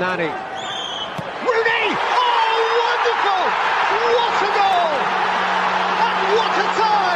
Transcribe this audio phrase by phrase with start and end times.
[0.00, 0.24] Nani.
[0.24, 1.86] Rooney!
[1.92, 3.44] Oh, wonderful!
[4.16, 4.92] What a goal!
[6.00, 7.11] And what a time!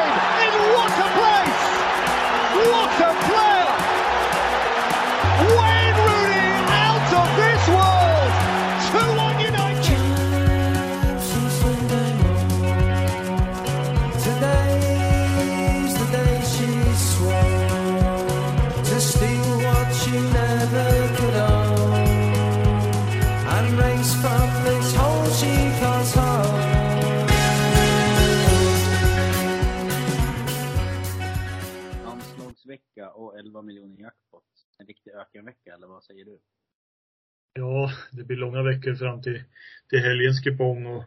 [35.36, 36.38] En ökenvecka, eller vad säger du?
[37.52, 39.44] Ja, det blir långa veckor fram till,
[39.88, 41.04] till helgens kupong och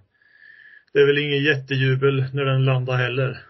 [0.94, 3.46] det är väl ingen jättejubel när den landar heller.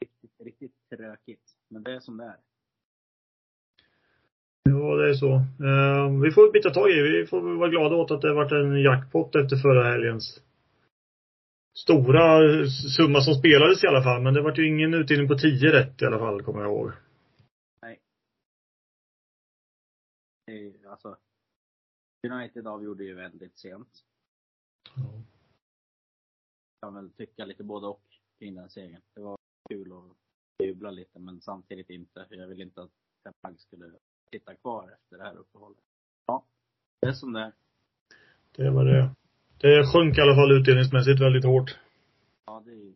[0.00, 1.56] Riktigt, riktigt tråkigt.
[1.68, 2.36] Men det är som det är.
[4.62, 5.34] Ja, det är så.
[5.34, 8.82] Eh, vi får bita tag i Vi får vara glada åt att det varit en
[8.82, 10.42] jackpot efter förra helgens
[11.74, 12.40] stora
[12.96, 14.22] summa som spelades i alla fall.
[14.22, 16.92] Men det vart ju ingen utdelning på 10 rätt i alla fall, kommer jag ihåg.
[20.46, 21.16] Det ju- alltså,
[22.30, 24.04] United avgjorde ju väldigt sent.
[24.96, 25.02] Ja.
[26.80, 28.02] kan väl tycka lite både och
[28.38, 29.02] kring den segern.
[29.14, 29.38] Det var
[29.70, 32.26] kul att jubla lite, men samtidigt inte.
[32.30, 32.90] Jag vill inte att
[33.42, 33.92] Ten skulle
[34.30, 35.84] sitta kvar efter det här uppehållet.
[36.26, 36.44] Ja,
[37.00, 37.52] det är som det är.
[38.56, 39.14] Det var det.
[39.64, 41.78] Det sjönk i alla fall utdelningsmässigt väldigt hårt.
[42.46, 42.92] Ja, det är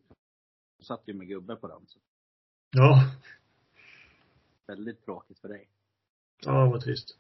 [0.84, 1.98] satt ju med gubbe på den, så
[2.70, 3.05] Ja.
[4.66, 5.69] väldigt tråkigt för dig.
[6.44, 7.19] Ja, vad trist.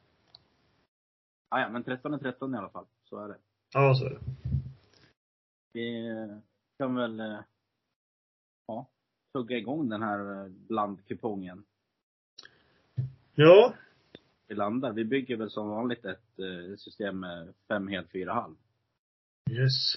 [1.48, 2.86] Ah, ja, men 13 är 13 i alla fall.
[3.04, 3.36] Så är det.
[3.72, 4.20] Ja, så är det.
[5.72, 6.08] Vi
[6.78, 7.38] kan väl, eh,
[8.66, 8.86] ja,
[9.32, 11.64] tugga igång den här eh, blandkupongen.
[13.34, 13.74] Ja.
[14.46, 14.92] Vi landar.
[14.92, 18.54] Vi bygger väl som vanligt ett eh, system med fem helt, fyra halv.
[19.50, 19.94] Yes.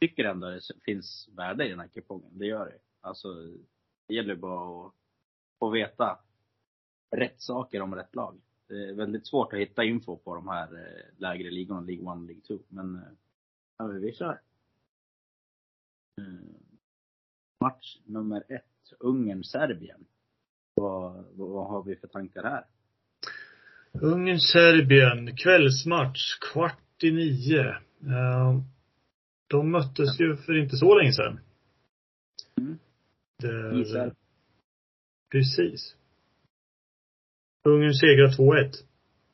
[0.00, 2.38] tycker ändå det finns värde i den här kupongen.
[2.38, 2.78] Det gör det.
[3.00, 3.28] Alltså,
[4.08, 4.92] det gäller bara att
[5.58, 6.18] få veta
[7.16, 8.40] rätt saker om rätt lag.
[8.68, 12.26] Det är väldigt svårt att hitta info på de här eh, lägre ligorna, League 1
[12.26, 12.58] League 2.
[12.68, 13.02] Men, eh,
[13.78, 14.40] ja, vi kör.
[16.20, 16.24] Eh,
[17.60, 20.04] Match nummer ett, Ungern-Serbien.
[20.74, 22.64] Vad, vad, har vi för tankar här?
[23.92, 27.68] Ungern-Serbien, kvällsmatch, kvart i nio.
[28.00, 28.60] Eh,
[29.46, 31.40] De möttes ju för inte så länge sedan.
[32.58, 32.78] Mm.
[33.38, 34.14] Där, Israel.
[35.30, 35.96] Precis.
[37.64, 38.74] Ungern segrar 2-1.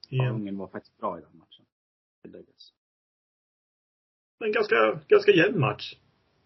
[0.08, 1.64] I Ja, Ungern var faktiskt bra i den matchen.
[4.44, 5.94] En ganska, ganska jämn match.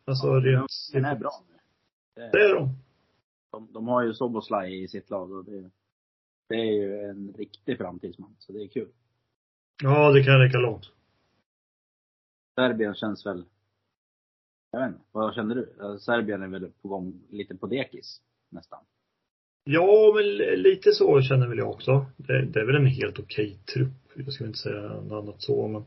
[0.05, 0.71] Alltså Ja, rent...
[0.93, 1.59] Den är bra nu.
[2.15, 2.79] Det är de.
[3.51, 5.71] De, de har ju Soboslaj i sitt lag och det,
[6.49, 8.89] det är ju en riktig framtidsman, så det är kul.
[9.83, 10.85] Ja, det kan räcka långt.
[12.55, 13.45] Serbien känns väl,
[14.73, 15.73] jag vet inte, vad känner du?
[15.81, 18.79] Alltså, Serbien är väl på gång lite på dekis, nästan.
[19.65, 22.07] Ja, men li- lite så känner väl jag också.
[22.17, 23.93] Det, det är väl en helt okej trupp.
[24.15, 25.85] Jag ska inte säga något annat så, men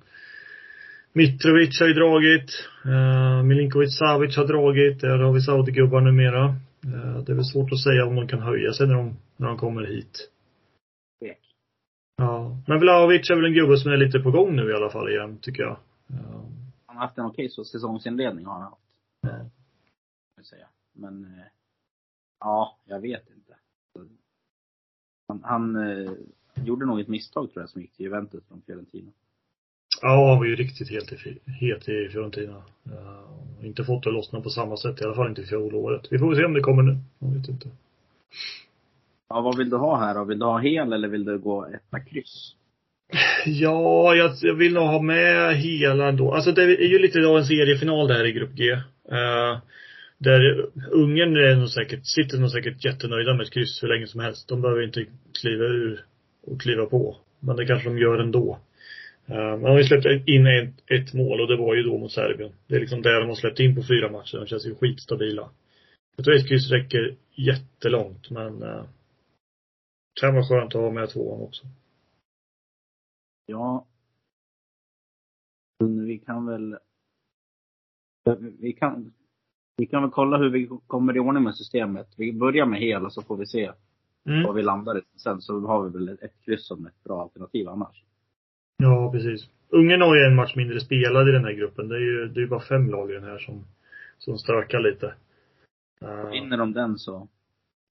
[1.13, 2.51] Mitrovic har ju dragit.
[2.85, 5.01] Uh, Milinkovic Savic har dragit.
[5.01, 6.45] Där har vi Saudi-gubbar numera.
[6.85, 9.47] Eh, det är väl svårt att säga om de kan höja sig när de, när
[9.47, 10.29] de kommer hit.
[11.21, 11.39] Tvek.
[12.17, 12.57] Ja.
[12.67, 15.09] Men Vlahovic är väl en gubbe som är lite på gång nu i alla fall
[15.09, 15.77] igen, tycker jag.
[16.09, 16.41] Eh,
[16.99, 18.81] haft en okej så säsongsinledning har han haft.
[20.35, 20.67] Jag säga.
[20.93, 21.45] Men, eh,
[22.39, 23.55] ja, jag vet inte.
[25.27, 26.11] Han, han eh,
[26.55, 29.11] gjorde nog ett misstag tror jag som gick till Juventus från Fiorentina.
[30.01, 32.63] Ja, han var ju riktigt helt i, het i Fiorentina.
[32.87, 36.07] Uh, inte fått det lossna på samma sätt, i alla fall inte fjolåret.
[36.11, 36.97] Vi får se om det kommer nu.
[37.19, 37.69] Jag vet inte.
[39.27, 40.23] Ja, vad vill du ha här då?
[40.23, 42.55] Vill du ha hel eller vill du gå etta kryss?
[43.45, 46.33] Ja, jag, jag vill nog ha med hela ändå.
[46.33, 48.71] Alltså det är ju lite av en seriefinal där i Grupp G.
[48.71, 49.59] Uh,
[50.17, 54.19] där Ungern är nog säkert, sitter nog säkert jättenöjda med ett kryss hur länge som
[54.19, 54.47] helst.
[54.47, 55.05] De behöver inte
[55.41, 56.05] kliva ur
[56.47, 57.17] och kliva på.
[57.39, 58.59] Men det kanske de gör ändå.
[59.29, 62.11] Uh, de har ju släppt in ett, ett mål och det var ju då mot
[62.11, 62.51] Serbien.
[62.67, 64.37] Det är liksom där de har släppt in på fyra matcher.
[64.37, 65.49] De känns ju skitstabila.
[66.15, 68.83] Jag tror ett kryss räcker jättelångt men uh,
[70.21, 71.67] kan vara skönt att ha med tvåan också.
[73.49, 73.85] Ja.
[75.79, 76.77] Men vi kan väl
[78.59, 79.13] vi kan,
[79.77, 82.07] vi kan väl kolla hur vi kommer i ordning med systemet.
[82.17, 83.71] Vi börjar med hela så får vi se
[84.25, 84.43] Mm.
[84.43, 85.01] var vi landar i.
[85.15, 88.03] Sen så har vi väl ett, kryss som ett bra alternativ annars.
[88.77, 89.49] Ja, precis.
[89.69, 91.87] Ungern har ju en match mindre spelad i den här gruppen.
[91.87, 93.65] Det är ju, det är bara fem lag i den här som,
[94.17, 95.13] som stökar lite.
[96.03, 97.27] Uh, Vinner de den så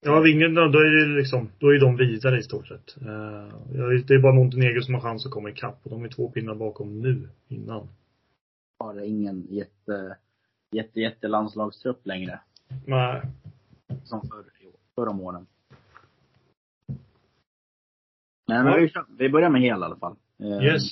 [0.01, 2.97] Ja, vinner de, då är det liksom, då är de vidare i stort sett.
[2.97, 3.49] Eh,
[4.07, 6.55] det är bara Montenegro som har chans att komma ikapp och de är två pinnar
[6.55, 7.89] bakom nu, innan.
[8.79, 10.17] Har ingen jätte,
[10.71, 12.41] jätte, jätte landslagstrupp längre.
[12.87, 13.23] Nej.
[14.05, 14.45] Som förr,
[14.95, 15.47] förr om åren.
[18.49, 20.17] Nej, men vi, vi börjar med hel i alla fall.
[20.39, 20.83] Eh, Yes.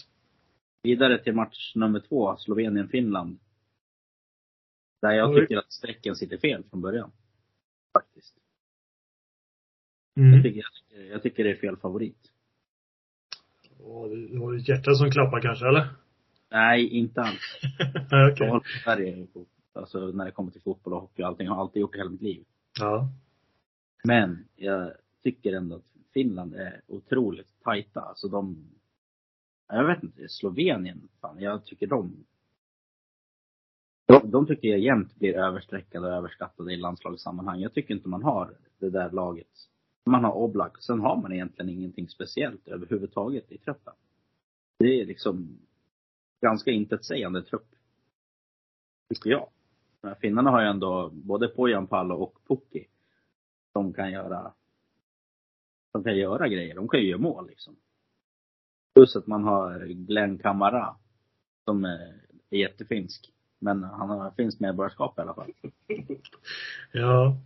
[0.83, 3.39] Vidare till match nummer två, Slovenien-Finland.
[5.03, 7.13] Där jag tycker att strecken sitter fel från början.
[7.93, 8.35] Faktiskt.
[10.17, 10.33] Mm.
[10.35, 10.63] Jag, tycker,
[11.11, 12.33] jag, tycker, det är fel favorit.
[13.81, 15.89] Åh, Du har ett hjärta som klappar kanske, eller?
[16.51, 17.59] Nej, inte alls.
[18.11, 19.27] Nej, Jag håller på Sverige,
[19.73, 21.47] alltså när det kommer till fotboll och hockey och allting.
[21.47, 22.45] Jag har alltid gjort det hela mitt liv.
[22.79, 23.09] Ja.
[24.05, 24.93] Men jag
[25.23, 25.85] tycker ändå att
[26.15, 28.01] Finland är otroligt tajta.
[28.01, 28.71] Alltså de,
[29.69, 32.27] jag vet inte, Slovenien, fan, jag tycker de,
[34.07, 37.61] de, de tycker jag jämt blir överstreckade och överskattade i landslagssammanhang.
[37.61, 39.47] Jag tycker inte man har det där laget.
[40.07, 43.95] Man har Oblak, sen har man egentligen ingenting speciellt överhuvudtaget i truppen.
[44.79, 45.59] Det är liksom
[46.41, 47.69] ganska intetsägande trupp.
[49.15, 49.49] Tycker jag.
[50.01, 52.87] Men Finnarna har ju ändå både Pojanpalo och Pukki.
[53.73, 54.53] Som kan göra
[55.93, 56.75] Som kan göra grejer.
[56.75, 57.77] De kan ju göra mål liksom.
[58.95, 60.97] Plus att man har Glenn Kamara.
[61.65, 62.21] Som är
[62.51, 63.33] jättefinsk.
[63.59, 65.53] Men han har finskt medborgarskap i alla fall.
[66.93, 67.37] Ja.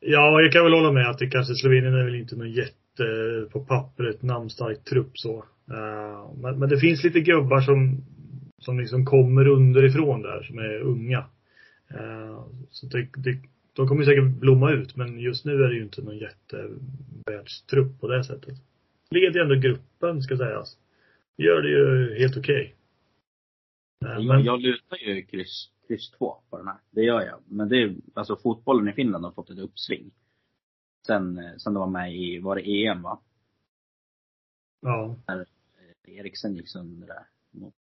[0.00, 3.46] Ja, jag kan väl hålla med att det kanske Slovenien är väl inte någon jätte,
[3.52, 5.44] på pappret, namnstark trupp så.
[5.70, 8.04] Eh, men, men det finns lite gubbar som,
[8.58, 11.24] som liksom kommer underifrån där, som är unga.
[11.90, 13.38] Eh, så det, det,
[13.72, 18.08] de kommer säkert blomma ut, men just nu är det ju inte någon jättevärldstrupp på
[18.08, 18.54] det sättet.
[19.10, 20.76] Leder ändå gruppen, ska sägas.
[21.38, 22.74] Gör det ju helt okej.
[24.04, 26.76] Eh, Jag, men- jag lutar ju kryss, kryss två på den här.
[26.90, 27.38] Det gör jag.
[27.48, 30.10] Men det är, alltså fotbollen i Finland har fått ett uppsving.
[31.06, 33.20] Sen, eh, sen de var med i, var det EM va?
[34.80, 35.16] Ja.
[35.26, 37.26] När eh, Eriksen gick sönder där.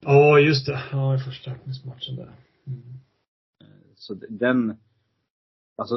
[0.00, 0.82] Ja, just det.
[0.92, 2.32] Ja, i första öppningsmatchen där.
[2.66, 2.82] Mm.
[3.94, 4.76] Så d- den,
[5.76, 5.96] alltså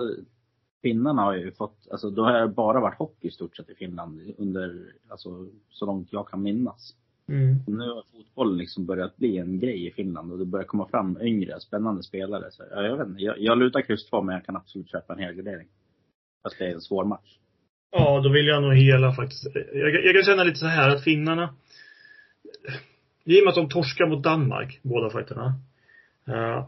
[0.82, 3.76] finnarna har ju fått, alltså då har det bara varit hockey i stort sett i
[3.76, 6.96] Finland under, alltså så långt jag kan minnas.
[7.30, 7.60] Mm.
[7.68, 11.18] Nu har fotbollen liksom börjat bli en grej i Finland och det börjar komma fram
[11.22, 12.52] yngre, spännande spelare.
[12.52, 15.14] Så, ja, jag vet inte, jag, jag lutar kryss två men jag kan absolut köpa
[15.14, 15.68] en helgardering.
[16.44, 17.38] Fast det är en svår match.
[17.92, 19.48] Ja, då vill jag nog hela faktiskt.
[19.74, 21.54] Jag, jag kan känna lite så här att finnarna,
[23.24, 25.54] i och med att de torskar mot Danmark, båda fighterna.
[26.28, 26.68] eh,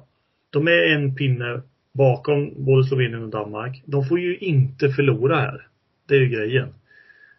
[0.49, 1.61] de är en pinne
[1.93, 3.83] bakom både Slovenien och Danmark.
[3.85, 5.67] De får ju inte förlora här.
[6.07, 6.73] Det är ju grejen.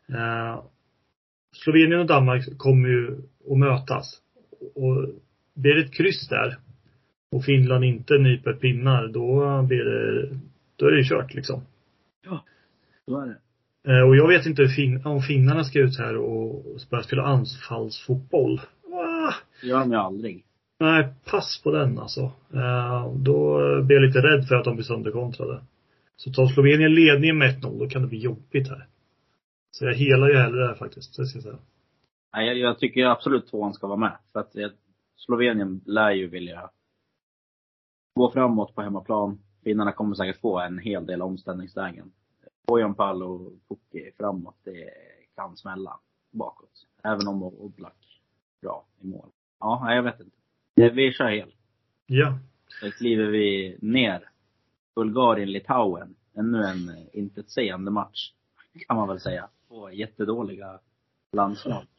[0.09, 0.65] Eh,
[1.53, 3.17] Slovenien och Danmark kommer ju
[3.51, 4.21] att mötas.
[4.75, 5.09] Och
[5.55, 6.57] blir det ett kryss där
[7.33, 10.29] och Finland inte nyper pinnar, då blir det,
[10.77, 11.63] då är det kört liksom.
[13.07, 13.37] Så är det.
[13.93, 17.23] Eh, Och jag vet inte hur fin- om finnarna ska ut här och börja spela
[17.23, 18.61] anfallsfotboll.
[18.93, 20.45] Ah, Det gör de ju aldrig.
[20.81, 22.21] nej, pass på den alltså.
[22.55, 25.61] Eh, Då blir jag lite rädd för att de blir sönderkontrade.
[26.17, 28.87] Så tar Slovenien ledningen med 1-0, då kan det bli jobbigt här.
[29.71, 31.59] Så jag helar ju hellre där faktiskt, det ska jag säga.
[32.33, 34.19] Nej, jag, jag tycker absolut tvåan ska vara med.
[34.33, 34.71] För att eh,
[35.17, 36.71] Slovenien lär ju vilja
[38.15, 39.39] gå framåt på hemmaplan.
[39.65, 42.13] Finnarna kommer säkert få en hel del omställningslägen.
[42.67, 44.91] Pojanpalo och Pukki framåt, det
[45.37, 46.01] kan smälla
[46.31, 46.87] bakåt.
[47.03, 48.21] Även om Oblak
[48.63, 49.31] bra i mål.
[49.61, 50.95] Ja, nej, jag vet inte.
[50.95, 51.55] Vi kör hel.
[52.07, 52.39] Ja.
[52.83, 54.31] Då kliver vi ner.
[54.95, 56.15] Bulgarien-Litauen.
[56.35, 58.33] Ännu en eh, intetsägande match.
[58.87, 59.49] Kan man väl säga.
[59.71, 60.79] Två jättedåliga
[61.37, 61.83] landslag.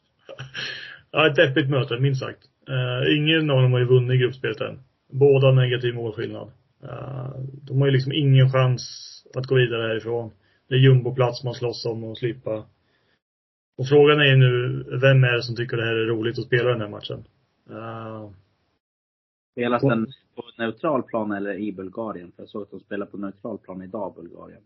[1.14, 2.50] Ja, ett deppigt möte, minst sagt.
[2.68, 4.80] Eh, ingen av dem har ju vunnit gruppspelet än.
[5.10, 6.52] Båda negativ målskillnad.
[6.84, 7.30] Eh,
[7.64, 8.82] de har ju liksom ingen chans
[9.36, 10.32] att gå vidare härifrån.
[10.68, 12.66] Det är jumboplats man slåss om och slippa.
[13.78, 16.46] Och frågan är ju nu, vem är det som tycker det här är roligt att
[16.46, 17.24] spela den här matchen?
[17.70, 18.30] Eh,
[19.52, 22.32] Spelas den på neutral plan eller i Bulgarien?
[22.36, 24.62] För jag såg att de spelar på neutral plan idag, Bulgarien.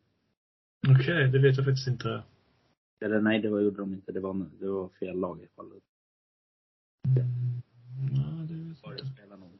[0.88, 2.24] Okej, det vet jag faktiskt inte.
[3.02, 4.12] Eller nej, det var, gjorde de inte.
[4.12, 5.80] Det var, det var fel lag i alla fall.
[8.12, 9.60] Ja, det vet jag spelar nog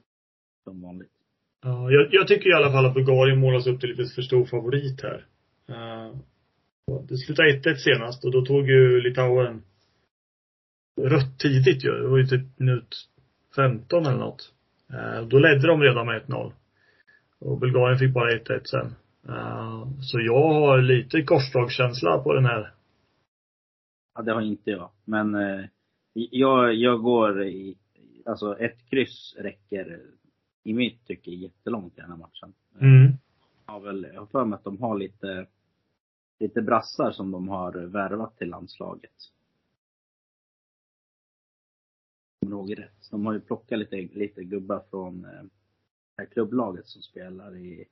[0.64, 1.12] som vanligt.
[1.62, 4.46] Ja, jag, jag tycker i alla fall att Bulgarien målas upp till lite för stor
[4.46, 5.26] favorit här.
[5.68, 6.16] Eh,
[7.08, 9.62] det slutade 1-1 senast och då tog ju Litauen
[11.02, 11.92] rött tidigt ju.
[11.92, 12.96] Det var ju typ minut
[13.56, 14.52] 15 eller något.
[14.94, 16.52] Eh, då ledde de redan med 1-0.
[17.40, 18.96] Och Bulgarien fick bara 1-1 sen.
[19.30, 22.75] Eh, så jag har lite korsdragskänsla på den här.
[24.16, 24.90] Ja, det har inte jag.
[25.06, 25.66] Men eh,
[26.14, 27.78] jag, jag går i,
[28.26, 30.02] alltså ett kryss räcker
[30.64, 32.54] i mitt tycke jättelångt i den här matchen.
[32.80, 33.12] Mm.
[33.66, 35.48] Jag har väl, jag har för mig att de har lite,
[36.40, 39.12] lite brassar som de har värvat till landslaget.
[42.42, 43.12] Om jag ihåg rätt.
[43.12, 45.44] De har ju plockat lite, lite gubbar från eh,
[46.16, 47.86] det här klubblaget som spelar i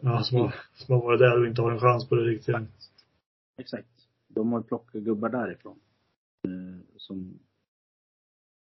[0.00, 2.56] Ja, som har, som har varit där och inte har en chans på det riktigt.
[3.56, 3.99] Exakt.
[4.34, 5.80] De har plockat gubbar därifrån.
[6.44, 7.38] Eh, som,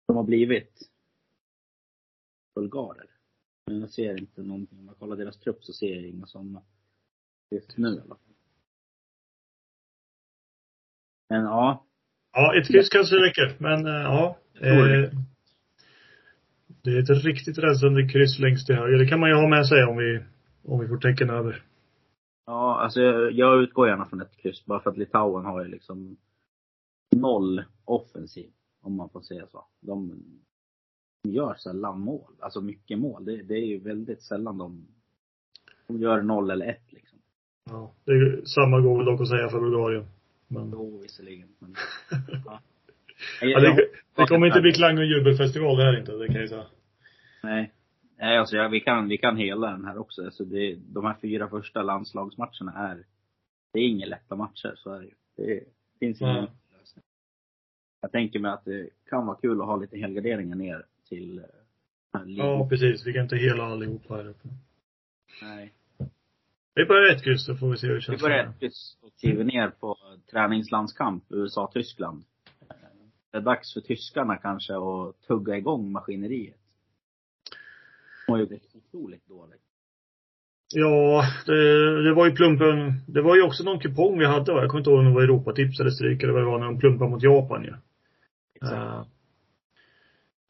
[0.07, 0.91] som har blivit
[2.55, 3.07] bulgarer.
[3.67, 4.79] Men jag ser inte någonting.
[4.79, 6.63] Om jag kollar deras trupp så ser jag inga sådana.
[7.51, 8.35] Just nu i alla fall.
[11.29, 11.85] Men ja.
[12.33, 13.57] Ja, ett kryss kanske räcker.
[13.59, 14.39] Men eh, ja.
[14.55, 15.11] Eh,
[16.83, 18.99] det är ett riktigt rensande kryss längst till höger.
[18.99, 20.25] Det kan man ju ha med sig om vi,
[20.63, 21.63] om vi får tecken över.
[22.49, 24.65] Ja, alltså jag, jag utgår gärna från ett kryss.
[24.67, 26.17] Bara för att Litauen har ju liksom
[27.17, 28.51] noll offensiv.
[28.81, 29.65] Om man får säga så.
[29.81, 30.23] De
[31.23, 32.33] gör sällan mål.
[32.41, 33.25] Alltså mycket mål.
[33.25, 34.87] Det, det är ju väldigt sällan de,
[35.87, 37.19] de gör noll eller ett liksom.
[37.71, 40.07] Ja, det är, samma går väl dock att säga för Bulgarien.
[40.49, 41.49] Men, Jo, visserligen.
[41.59, 41.75] Men,
[42.45, 42.61] ja.
[43.41, 46.49] ja, det, det kommer inte bli klang och jubelfestival det här inte, det kan jag
[46.49, 46.67] säga.
[47.43, 47.73] Nej.
[48.21, 50.25] Nej, alltså ja, vi kan, vi kan hela den här också.
[50.25, 53.05] Alltså det, de här fyra första landslagsmatcherna är,
[53.73, 55.15] det är inga lätta matcher, så är det ju.
[55.37, 55.65] Det
[55.99, 56.51] finns ingen Nej.
[56.81, 57.05] lösning.
[58.01, 61.45] Jag tänker mig att det kan vara kul att ha lite helgarderingar ner till eh.
[62.27, 63.07] Ja, precis.
[63.07, 64.49] Vi kan inte hela allihopa här uppe.
[65.43, 65.73] Nej.
[66.75, 68.23] Vi börjar ett kryss så får vi se hur det Vi känns.
[68.23, 69.97] börjar ett kryss och kliver ner på
[70.31, 72.25] träningslandskamp USA-Tyskland.
[73.31, 76.61] Det är dags för tyskarna kanske att tugga igång maskineriet.
[78.29, 78.45] Har ju
[78.75, 79.63] otroligt dåligt.
[80.75, 82.93] Ja, det, det var ju plumpen.
[83.07, 84.61] Det var ju också någon kupong vi hade va?
[84.61, 86.67] Jag kommer inte ihåg om det var Europatips eller stryk eller vad det var när
[86.67, 87.75] de plumpade mot Japan ju.
[88.61, 89.07] Ja.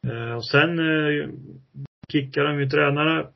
[0.07, 1.29] Eh, och sen eh,
[2.11, 3.27] kickade de ju tränare.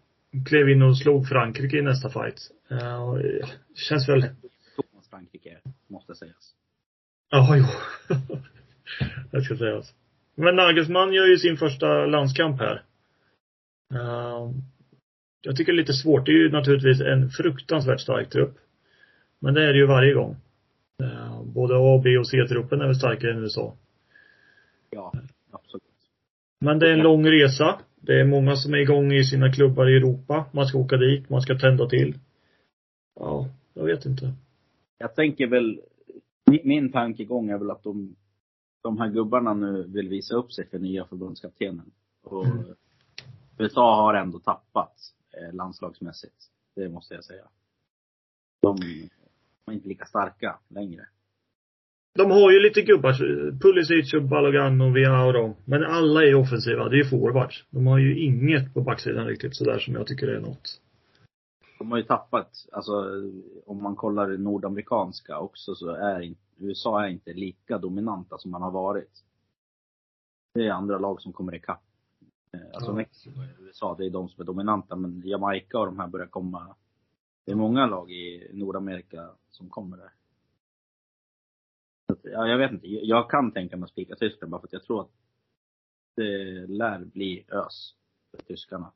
[0.45, 2.39] Klev in och slog Frankrike i nästa fight.
[2.69, 5.57] Eh, och, eh, känns väl, Thomas Frankrike,
[5.87, 6.55] måste sägas.
[7.29, 7.65] ja jo.
[9.31, 9.93] det ska sägas.
[10.35, 12.83] Men Nagelsmann gör ju sin första landskamp här.
[13.93, 14.51] Eh,
[15.41, 16.25] jag tycker det är lite svårt.
[16.25, 18.57] Det är ju naturligtvis en fruktansvärt stark trupp.
[19.39, 20.35] Men det är det ju varje gång.
[21.03, 23.75] Eh, både A, B och C-truppen är väl starkare än USA.
[24.89, 25.13] Ja,
[25.51, 25.83] absolut.
[26.59, 27.79] Men det är en lång resa.
[27.95, 30.45] Det är många som är igång i sina klubbar i Europa.
[30.51, 32.15] Man ska åka dit, man ska tända till.
[33.19, 34.33] Ja, jag vet inte.
[34.97, 35.81] Jag tänker väl,
[36.45, 38.15] min, min tankegång är väl att de,
[38.83, 41.91] de här gubbarna nu vill visa upp sig för nya förbundskaptenen.
[42.23, 42.65] Och Mm.
[43.57, 44.93] USA har ändå tappat
[45.31, 46.35] eh, landslagsmässigt.
[46.75, 47.43] Det måste jag säga.
[48.61, 48.77] De,
[49.65, 51.05] de är inte lika starka längre.
[52.15, 53.13] De har ju lite gubbar.
[53.59, 55.55] Pulisic och Balogan och Via och dem.
[55.65, 56.89] Men alla är offensiva.
[56.89, 57.65] Det är ju forwards.
[57.69, 60.81] De har ju inget på backsidan riktigt sådär som jag tycker är något.
[61.79, 62.91] De har ju tappat, alltså
[63.65, 68.61] om man kollar det nordamerikanska också så är USA är inte lika dominanta som man
[68.61, 69.23] har varit.
[70.53, 71.83] Det är andra lag som kommer ikapp.
[72.53, 72.95] Eh, Alltså Ja.
[72.95, 74.95] Mexiko och USA, det är de som är dominanta.
[74.95, 76.75] Men Jamaica och de här börjar komma.
[77.45, 80.11] Det är många lag i Nordamerika som kommer där.
[82.13, 82.87] Att, Ja, jag vet inte.
[82.87, 85.11] Jag kan tänka mig att spika Tyskland bara för att jag tror att
[86.15, 86.31] det
[86.67, 87.93] lär bli ös
[88.31, 88.91] för tyskarna.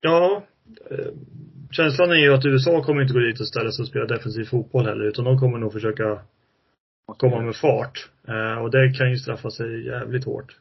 [0.00, 0.42] Ja.
[0.90, 1.12] Eh,
[1.70, 4.44] känslan är ju att USA kommer inte gå dit och ställa sig och spela defensiv
[4.44, 5.04] fotboll heller.
[5.04, 6.22] Utan de kommer nog försöka
[7.06, 8.10] komma med fart.
[8.28, 10.60] Eh, och det kan ju straffa sig jävligt hårt.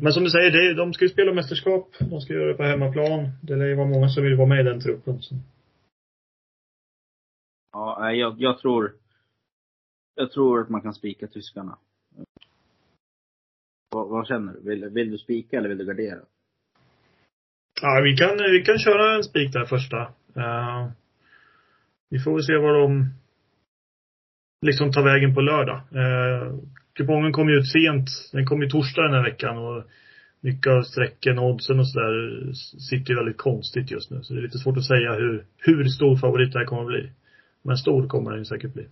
[0.00, 1.94] Men som du säger, det, de ska ju spela mästerskap.
[1.98, 3.28] De ska göra det på hemmaplan.
[3.42, 5.22] Det lär ju vara många som vill vara med i den truppen.
[5.22, 5.34] Så.
[7.72, 8.92] Ja, jag, jag tror,
[10.14, 11.78] jag tror att man kan spika tyskarna.
[13.90, 14.60] Vad, vad känner du?
[14.60, 16.20] Vill, vill du spika eller vill du gardera?
[17.82, 20.00] Ja, vi kan, vi kan köra en spik där första.
[20.36, 20.90] Eh,
[22.10, 23.10] vi får väl se vad de
[24.66, 25.80] liksom tar vägen på lördag.
[25.94, 26.58] Uh,
[27.00, 28.08] kupongen kom ju ut sent.
[28.32, 29.84] Den kom ju torsdag den här veckan och
[30.40, 32.52] mycket av strecken, oddsen och sådär
[32.90, 34.22] sitter ju väldigt konstigt just nu.
[34.22, 36.88] Så det är lite svårt att säga hur, hur stor favorit det här kommer att
[36.88, 37.10] bli.
[37.62, 38.86] Men stor kommer den ju säkert bli.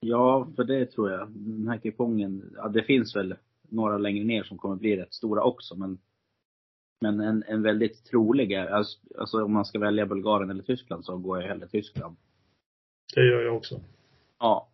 [0.00, 1.28] Ja, för det tror jag.
[1.30, 3.34] Den här kupongen, ja det finns väl
[3.68, 5.98] några längre ner som kommer bli rätt stora också men
[7.00, 11.04] men en, en väldigt trolig är, alltså, alltså om man ska välja Bulgarien eller Tyskland
[11.04, 12.16] så går jag hellre Tyskland.
[13.14, 13.80] Det gör jag också.
[14.38, 14.68] Ja.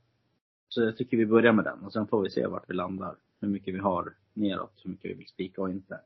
[0.74, 3.16] Så jag tycker vi börjar med den och sen får vi se vart vi landar.
[3.40, 6.00] Hur mycket vi har neråt, hur mycket vi vill spika och inte.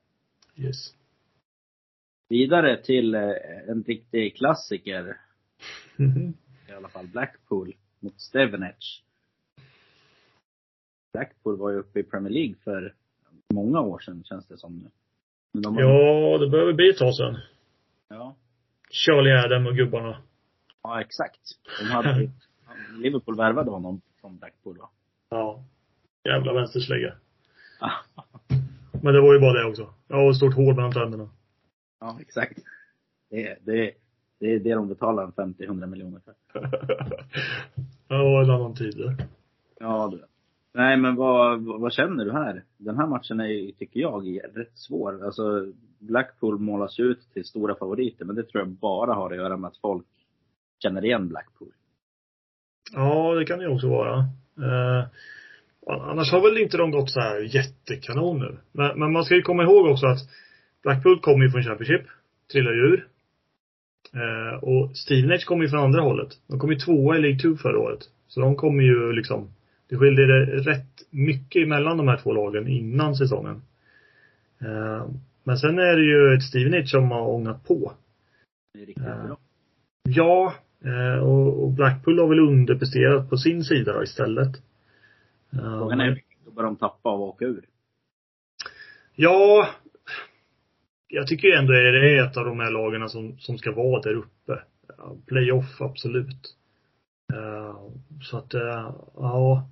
[0.56, 0.94] Yes.
[2.28, 3.30] Vidare till eh,
[3.68, 5.16] en riktig klassiker.
[6.68, 9.02] I alla fall Blackpool mot Stevenage.
[11.12, 12.94] Blackpool var ju uppe i Premier League för
[13.54, 14.90] många år sedan känns det som nu.
[15.62, 17.38] De har, Ja, det behöver bli ett tag sedan.
[18.08, 18.36] ja.
[18.90, 20.22] Charlie Adam och gubbarna.
[20.82, 21.40] Ja, exakt.
[21.80, 22.30] De hade,
[23.02, 24.88] Liverpool värvade honom från Blackpool va?
[25.30, 25.64] Ja.
[26.24, 27.14] Jävla vänsterslägga.
[29.02, 29.94] Men det var ju bara det också.
[30.08, 31.28] Ja, och stort hål mellan tänderna.
[32.00, 32.58] ja exakt.
[33.30, 33.92] Det, är- det,
[34.40, 36.34] det är det de betalar en 50-100 miljoner för.
[38.08, 39.26] ja, det var en annan tid det.
[39.80, 40.24] Ja, du.
[40.74, 42.64] Nej, men vad, vad känner du här?
[42.76, 45.24] Den här matchen är tycker jag, rätt svår.
[45.24, 49.56] Alltså, Blackpool målas ut till stora favoriter, men det tror jag bara har att göra
[49.56, 50.06] med att folk
[50.82, 51.72] känner igen Blackpool.
[52.92, 54.18] Ja, det kan det ju också vara.
[54.62, 55.04] Eh,
[55.86, 58.56] annars har väl inte de gått så här jättekanon nu.
[58.72, 60.18] Men, men man ska ju komma ihåg också att
[60.82, 62.06] Blackpool kommer ju från Championship,
[62.52, 63.06] trillar ju ur.
[64.14, 66.28] Eh, och Stevenage kommer ju från andra hållet.
[66.46, 68.00] De kom ju tvåa i League 2 förra året.
[68.28, 69.48] Så de kommer ju liksom,
[69.88, 73.62] det skiljer det rätt mycket emellan de här två lagen innan säsongen.
[74.60, 75.06] Eh,
[75.44, 77.92] men sen är det ju ett Stevenage som har ångat på.
[78.74, 79.26] Det är riktigt Ja.
[79.26, 79.36] bra.
[80.08, 80.52] Ja, eh,
[81.22, 84.56] och, och Blackpool har väl underpresterat på sin sida då istället.
[85.52, 87.64] Eh, Frågan är hur klubbar de tappa att åka ur.
[89.14, 89.68] Ja,
[91.08, 94.02] jag tycker ändå att det är ett av de här lagen som, som ska vara
[94.02, 94.62] där uppe.
[95.26, 96.56] Playoff, absolut.
[97.34, 97.76] Eh,
[98.22, 99.68] så att, eh, ja.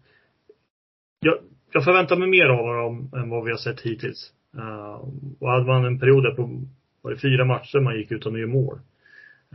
[1.20, 1.38] Jag,
[1.72, 4.32] jag förväntar mig mer av dem än vad vi har sett hittills.
[4.56, 5.08] Eh,
[5.40, 6.62] och hade man en period där på,
[7.02, 8.78] var det fyra matcher man gick utan att göra mål.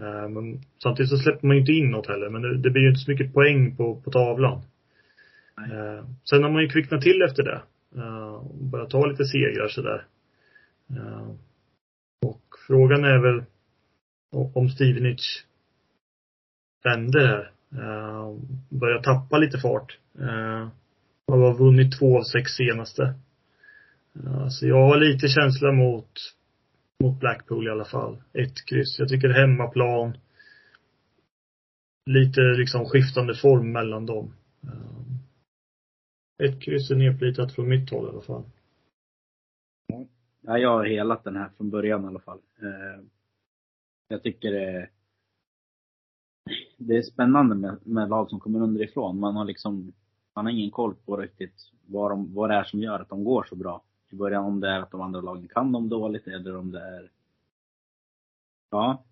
[0.02, 2.82] Eh, men samtidigt så släpper man ju inte in något heller, men det, det blir
[2.82, 4.62] ju inte så mycket poäng på, på tavlan.
[5.58, 5.72] Nej.
[5.72, 7.62] Eh, sen har man ju kvicknat till efter det.
[7.96, 10.06] Eh, och börjat ta lite segrar sådär.
[12.26, 13.44] Och frågan är väl
[14.54, 15.46] om Stevenage
[16.84, 17.52] vänder här.
[18.70, 19.98] Börjar tappa lite fart.
[21.28, 23.14] Har vunnit två av sex senaste.
[24.50, 26.12] Så jag har lite känsla mot,
[27.04, 28.24] mot Blackpool i alla fall.
[28.34, 29.00] Ett kryss.
[29.00, 30.18] Jag tycker hemmaplan.
[32.06, 34.34] Lite liksom skiftande form mellan dem.
[34.64, 35.00] Eh,
[36.48, 38.44] ett kryss är nedplitat från mitt håll i alla fall.
[40.42, 42.40] Ja, jag har helat den här från början i alla fall.
[42.62, 43.04] Eh,
[44.08, 44.90] jag tycker det,
[46.78, 49.20] det är spännande med, med lag som kommer underifrån.
[49.20, 49.94] Man har liksom,
[50.36, 53.24] man har ingen koll på riktigt vad, de, vad det är som gör att de
[53.24, 54.46] går så bra i början.
[54.46, 57.10] Om det är att de andra lagen kan dem dåligt eller om det är,
[58.72, 59.04] ja.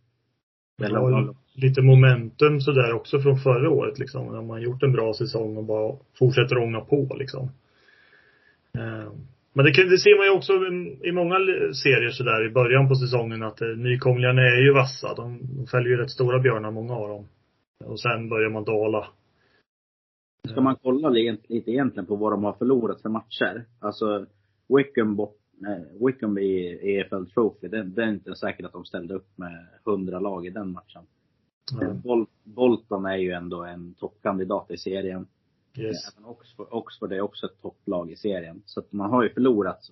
[0.78, 4.26] Det Eller om, lite momentum sådär också från förra året liksom.
[4.28, 7.44] När man gjort en bra säsong och bara fortsätter ånga på liksom.
[8.78, 9.12] Eh,
[9.54, 10.54] Men det, kan, det ser man ju också
[11.08, 11.36] i- många
[11.84, 15.14] serier sådär i början på säsongen att eh, nykomlingarna är ju vassa.
[15.14, 17.26] De, de fäller ju rätt stora björnar, många av dem.
[17.86, 19.08] Och sen börjar man dala.
[20.48, 23.66] ska man kolla li- lite egentligen på vad de har förlorat för matcher.
[23.80, 24.26] Alltså,
[26.06, 30.20] Wickham, i EFL Trophy, det, det är inte säkert att de ställde upp med hundra
[30.20, 31.04] lag i den matchen.
[31.82, 31.94] Ja.
[31.94, 35.28] Bol- Bolton är ju ändå en toppkandidat i serien.
[35.78, 36.14] Yes.
[36.14, 38.62] Även Oxford, Oxford är också ett topplag i serien.
[38.66, 39.92] Så att man har ju förlorat.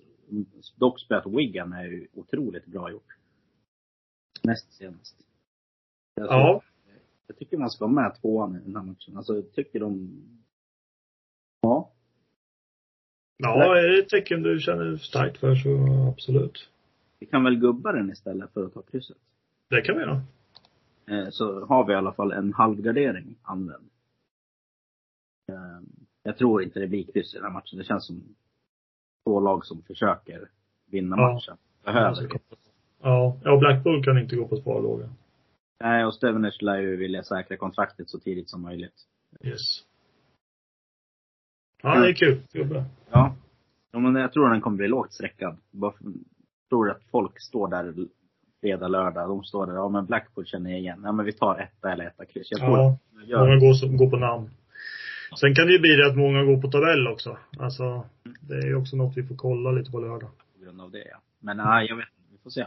[0.76, 3.16] Dock spelat Wigan är ju otroligt bra gjort.
[4.42, 5.16] Näst senast.
[6.14, 6.62] Jag, Ja.
[7.26, 9.16] jag tycker man ska ha med tvåan i den här matchen.
[9.16, 10.10] Alltså, jag tycker de...
[11.60, 11.92] Ja.
[13.36, 15.68] Ja, är det ett tecken du känner starkt för så
[16.12, 16.68] absolut.
[17.18, 19.16] Vi kan väl gubba den istället för att ta krysset.
[19.70, 20.22] Det kan vi göra.
[21.10, 23.84] Eh, så har vi i alla fall en halvgardering använd.
[25.52, 25.80] Eh,
[26.22, 27.78] jag tror inte det blir kryss i den här matchen.
[27.78, 28.22] Det känns som
[29.26, 30.48] två lag som försöker
[30.90, 31.32] vinna Ja.
[31.32, 31.56] matchen.
[31.84, 32.28] Behöver.
[33.02, 35.08] Ja, ja Blackpool kan inte gå på sparlåga.
[35.80, 39.06] Nej, och Stevenage lär ju vilja säkra kontraktet så tidigt som möjligt.
[39.44, 39.84] Yes.
[41.86, 42.40] Ja, det är kul.
[42.52, 42.84] Jobba.
[43.10, 43.34] Ja.
[43.92, 45.56] ja men jag tror den kommer bli lågt sträckad.
[45.70, 45.94] Jag
[46.68, 47.94] tror att folk står där
[48.60, 49.28] fredag, lördag.
[49.28, 51.00] De står där, ja men Blackpool känner jag igen.
[51.04, 52.48] Ja men vi tar etta eller etta kryss.
[52.50, 54.50] Jag tror Ja, gör många går, går på namn.
[55.40, 57.38] Sen kan det ju bli det att många går på tabell också.
[57.58, 58.04] Alltså,
[58.40, 60.30] det är ju också något vi får kolla lite på lördag.
[60.54, 61.20] på grund av det ja.
[61.40, 62.32] Men nej, jag vet inte.
[62.32, 62.66] Vi får se.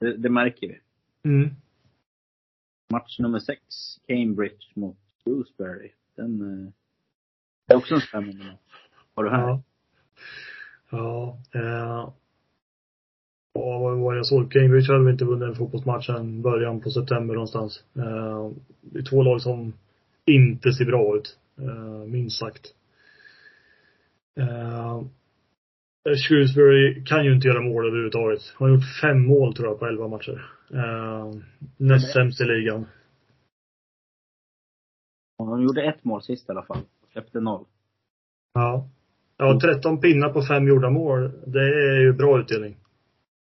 [0.00, 0.80] Det, det märker vi.
[1.30, 1.50] Mm.
[2.92, 3.60] Match nummer sex,
[4.08, 5.90] Cambridge mot Shrewsbury.
[6.16, 6.72] Den
[7.68, 8.58] eh, är också en spännande.
[9.14, 9.48] Har du här?
[9.48, 9.62] Ja.
[10.90, 11.38] Ja.
[11.54, 12.10] Eh,
[13.52, 14.52] ja, vad var det jag såg?
[14.52, 17.84] Cambridge hade väl inte vunnit en fotbollsmatch sedan början på september någonstans.
[17.96, 18.50] Eh,
[18.80, 19.72] det är två lag som
[20.24, 21.38] inte ser bra ut.
[21.58, 22.74] Eh, minst sagt.
[24.40, 25.02] Eh,
[26.16, 28.40] Shrewsbury kan ju inte göra mål överhuvudtaget.
[28.54, 30.50] Han har gjort fem mål tror jag på elva matcher.
[30.70, 31.32] Eh,
[31.76, 32.86] näst sämst i ligan.
[35.38, 36.82] De gjorde ett mål sist i alla fall.
[37.14, 37.64] Släppte noll.
[38.54, 38.88] Ja.
[39.36, 41.32] Ja, 13 pinnar på fem gjorda mål.
[41.46, 42.76] Det är ju bra utdelning.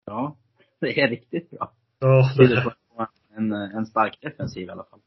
[0.06, 0.36] Ja,
[0.80, 1.72] det är riktigt bra.
[1.98, 2.72] Ja, Tyder på
[3.36, 5.00] en, en stark defensiv i alla fall.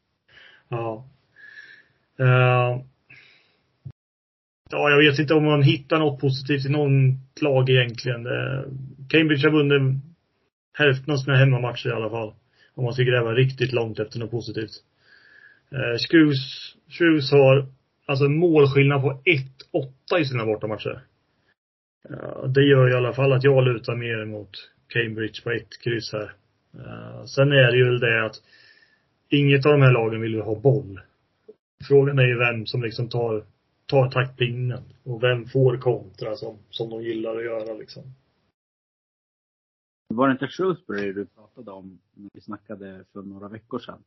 [0.68, 1.04] Ja.
[2.18, 2.80] Eh,
[4.70, 8.26] ja, jag vet inte om man hittar något positivt i någon lag egentligen.
[8.26, 8.62] Eh,
[9.08, 10.02] Cambridge har vunnit
[10.72, 12.34] hälften av sina hemmamatcher i alla fall.
[12.74, 14.72] Om man ska gräva riktigt långt efter något positivt.
[16.88, 17.66] Shrews har
[18.06, 19.22] alltså målskillnad på
[20.12, 21.00] 1-8 i sina bortamatcher.
[22.48, 24.50] Det gör i alla fall att jag lutar mer mot
[24.88, 26.32] Cambridge på ett kryss här.
[27.26, 28.42] Sen är det ju det att
[29.28, 31.00] inget av de här lagen vill ju ha boll.
[31.88, 33.44] Frågan är ju vem som liksom tar,
[33.86, 38.02] tar taktpinnen och vem får kontra som, som de gillar att göra liksom.
[40.08, 44.02] Var det inte Shrewsbury du pratade om när vi snackade för några veckor sedan?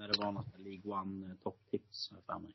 [0.00, 2.54] När det var något League One eh, topptips, har jag för mig.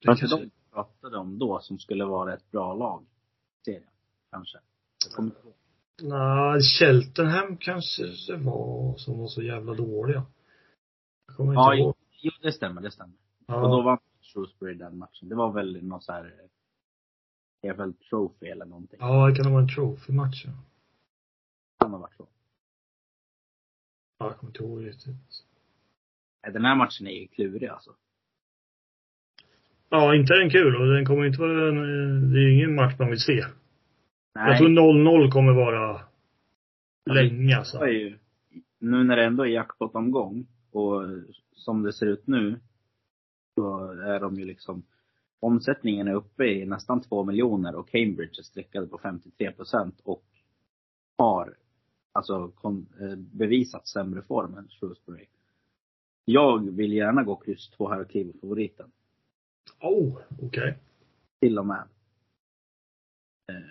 [0.00, 3.02] Det kanske- de pratade om då som skulle vara ett bra lag?
[3.02, 3.90] i Serien,
[4.30, 4.58] kanske.
[5.04, 5.54] Jag kommer inte ihåg.
[6.02, 10.26] Nej, Cheltenham kanske det var som var så jävla dåliga.
[11.26, 11.94] Jag kommer Ja, inte ihåg.
[12.22, 13.16] jo, det stämmer, det stämmer.
[13.46, 13.62] Ja.
[13.64, 15.28] Och då vann Shrewsbury den matchen.
[15.28, 16.48] Det var väl någon så här
[17.62, 18.98] EFL Trophy eller någonting.
[19.00, 20.44] Ja, det kan vara en trophy-match.
[20.46, 20.52] Ja.
[21.78, 22.28] Kan ha varit så.
[24.18, 25.44] Ja, jag kommer inte ihåg riktigt.
[26.42, 27.90] Den här matchen är ju klurig alltså.
[29.88, 33.10] Ja, inte den kul och den kommer inte vara, en- det är ingen match man
[33.10, 33.44] vill se.
[34.34, 36.00] Nej, Jag tror 0-0 kommer vara
[37.10, 37.78] länge alltså.
[37.78, 38.18] det ju,
[38.78, 41.02] nu när det ändå är jackpot-omgång och
[41.52, 42.60] som det ser ut nu
[43.54, 44.82] så är de ju liksom
[45.40, 50.24] Omsättningen är uppe i nästan två miljoner och Cambridge är streckade på 53 procent och
[51.18, 51.54] har
[52.12, 55.26] alltså kon, eh, bevisat sämre form än Shrewsbury.
[56.24, 58.90] Jag vill gärna gå kryss två här och kliva favoriten.
[59.80, 60.78] Oh, okej.
[61.40, 61.88] Till och med.
[63.52, 63.62] Eh,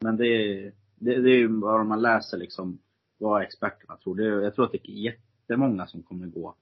[0.00, 2.78] Men det är, det, det är ju bara om man läser liksom
[3.18, 4.14] vad experterna tror.
[4.16, 6.54] Det, jag tror att det är jättemånga som kommer gå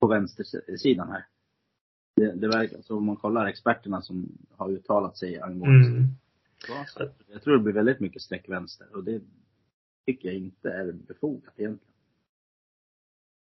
[0.00, 1.26] på vänstersidan här.
[2.16, 6.04] Det, det verkar, alltså om man kollar experterna som har uttalat sig angående Mm.
[6.58, 9.22] så, så Jag tror det blir väldigt mycket streck vänster och det
[10.06, 11.94] tycker jag inte är befogat egentligen.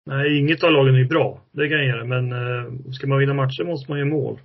[0.07, 1.41] Nej, inget av lagen är bra.
[1.51, 2.03] Det kan jag ge.
[2.03, 4.39] Men eh, ska man vinna matcher måste man göra mål.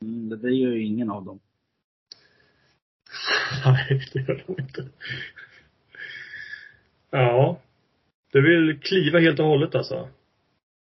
[0.00, 1.40] Mm, det, gör ju ingen av dem.
[3.64, 4.88] Nej, det gör de inte.
[7.10, 7.60] Ja.
[8.32, 10.08] Du vill kliva helt och hållet alltså?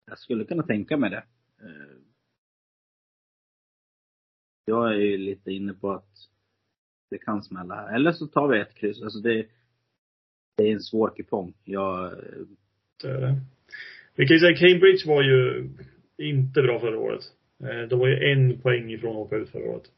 [0.07, 1.25] Jag skulle kunna tänka mig det.
[1.63, 1.99] Eh,
[4.65, 6.29] Jag är ju lite inne på att
[7.11, 7.91] det kan smälla.
[7.91, 9.03] Eller så tar vi ett kryss.
[9.03, 9.47] Alltså det,
[10.57, 11.55] det är en svår kupong.
[11.65, 12.15] Jag,
[13.03, 13.41] Det är det.
[14.15, 15.69] Vi kan ju säga Cambridge var ju
[16.17, 17.25] inte bra förra året.
[17.61, 19.91] Eh, De var ju en poäng ifrån att åka ut förra året.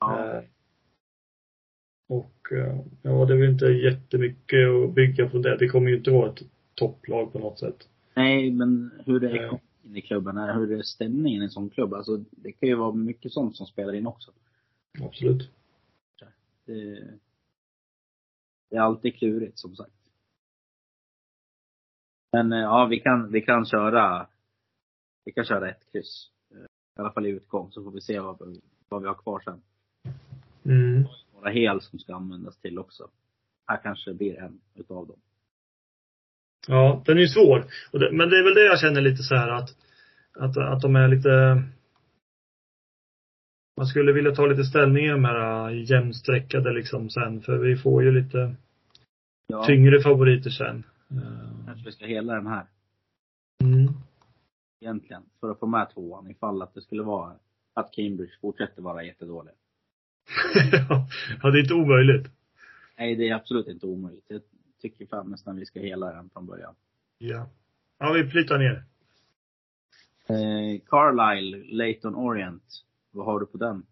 [0.00, 0.42] ja, Eh,
[2.08, 5.56] Och eh, ja, det är väl inte jättemycket att bygga på det.
[5.56, 6.42] Det kommer ju inte vara ett
[6.74, 7.88] topplag på något sätt.
[8.14, 9.60] nej, men hur är ekonomin
[9.96, 10.36] i klubben?
[10.38, 11.94] Är- Hur är stämningen i en sån klubb?
[11.94, 14.30] Alltså det kan ju vara mycket sånt som spelar in också.
[15.02, 15.50] Absolut.
[16.66, 16.74] Det,
[18.70, 20.03] det är alltid klurigt som sagt.
[22.34, 24.26] Men eh, ja, vi kan, vi kan köra,
[25.24, 26.30] vi kan köra ett kryss.
[26.98, 29.62] I alla fall i utgång, så får vi se vad, vad vi har kvar sen.
[30.64, 31.04] Mm.
[31.34, 33.08] Några hel som ska användas till också.
[33.66, 35.16] Här kanske det blir en utav dem.
[36.68, 37.64] Ja, den är ju svår.
[37.92, 39.70] Men det är väl det jag känner lite så här att,
[40.32, 41.62] att, att de är lite
[43.76, 47.76] man skulle vilja ta lite ställning i de här äh, jämnsträckade liksom sen, för vi
[47.76, 48.54] får ju lite
[49.46, 50.84] Ja, tyngre favoriter sen.
[51.18, 52.66] Eh, kanske vi ska hela den här
[53.60, 53.92] Mm.
[54.80, 55.22] egentligen.
[55.40, 57.32] För att få med tvåan ifall att det skulle vara
[57.74, 59.54] att Cambridge fortsätter vara jättedålig.
[61.42, 62.26] ja, det är inte omöjligt.
[62.98, 64.24] Nej, det är absolut inte omöjligt.
[64.28, 64.40] Jag
[64.80, 66.74] tycker fan nästan vi ska hela den från början.
[67.18, 67.48] Ja.
[67.98, 68.84] Ja, vi plitar ner.
[70.26, 72.84] Eh, Carlisle, Leighton Orient.
[73.10, 73.86] Vad har du på den?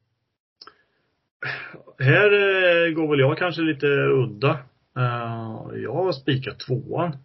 [1.98, 4.58] Här eh, går väl jag kanske lite udda.
[4.96, 7.16] Eh, jag har spikat tvåan.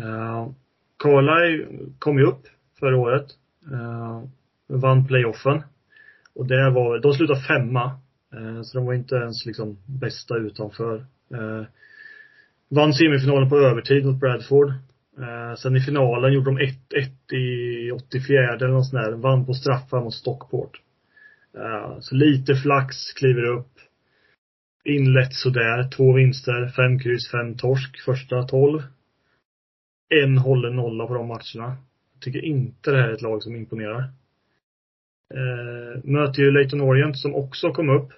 [0.00, 0.50] Eh, uh,
[0.98, 1.66] Carlisle
[1.98, 2.46] kom ju upp
[2.80, 3.26] förra året.
[3.72, 4.24] Uh,
[4.66, 5.62] vann playoffen.
[6.34, 7.98] Och det var, de slutade femma.
[8.64, 11.04] Så de var inte ens liksom bästa utanför.
[12.68, 14.72] Vann semifinalen på övertid mot Bradford.
[15.58, 19.12] Sen i finalen gjorde de 1-1 i 84 eller något sånt där.
[19.12, 20.80] Vann på straffar mot Stockport.
[22.00, 23.74] Så lite flax, kliver upp.
[24.84, 25.88] Inlett sådär.
[25.90, 28.82] Två vinster, fem kryss, fem torsk första tolv.
[30.08, 31.76] En hållen nolla på de matcherna.
[32.12, 33.98] Jag tycker inte det här är ett lag som imponerar.
[35.34, 38.12] Eh, möter ju Leighton Orient som också kom upp.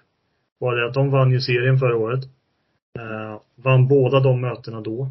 [0.59, 2.25] Var det att de vann ju serien förra året.
[2.99, 5.11] Eh, vann båda de mötena då.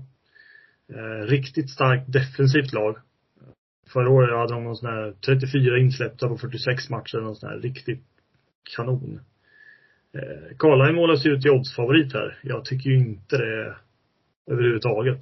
[0.93, 2.97] Eh, riktigt starkt defensivt lag.
[3.87, 7.57] Förra året hade de någon sån här 34 insläppta på 46 matcher, någon sån här
[7.57, 8.03] riktigt
[8.75, 9.19] kanon.
[10.15, 12.39] Eh, Karlheim målas ju ut till oddsfavorit här.
[12.43, 13.75] Jag tycker ju inte det
[14.51, 15.19] överhuvudtaget.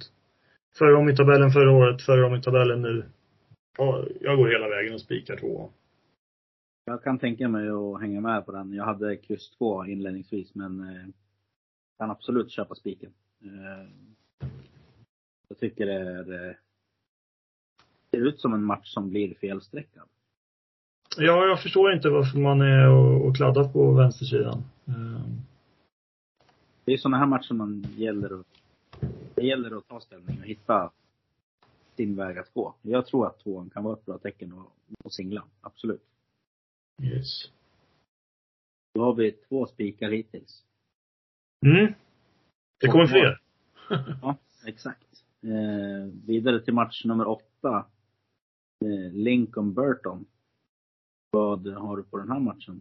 [0.78, 3.04] Förra om i tabellen förra året, förra om i tabellen nu.
[3.78, 5.70] Ja, jag går hela vägen och spikar två.
[6.84, 8.72] Jag kan tänka mig att hänga med på den.
[8.72, 11.06] Jag hade kryss 2 inledningsvis men eh,
[11.98, 13.12] kan absolut köpa spiken.
[13.42, 13.88] Eh,
[15.48, 16.54] jag tycker det är, eh,
[18.10, 20.08] ser ut som en match som blir felsträckad.
[21.16, 24.64] Ja, jag förstår inte varför man är och, och kladdar på vänstersidan.
[24.86, 25.26] Eh,
[26.84, 28.46] Det är sådana här matcher man gäller att,
[29.34, 30.90] det gäller att ta ställning och hitta
[31.96, 32.74] sin väg att gå.
[32.82, 34.72] Jag tror att tvåan kan vara ett bra tecken och,
[35.04, 35.44] och singla.
[35.60, 36.02] Absolut.
[37.02, 37.50] yes.
[38.94, 40.64] Då har vi två spikar hittills.
[41.66, 41.92] Mm.
[42.80, 43.40] Det kommer fler.
[44.22, 45.06] Ja, exakt.
[45.42, 47.86] Eh, vidare till match nummer åtta.
[48.84, 50.24] Eh, Lincoln Burton.
[51.34, 52.80] Vad har du på den här matchen?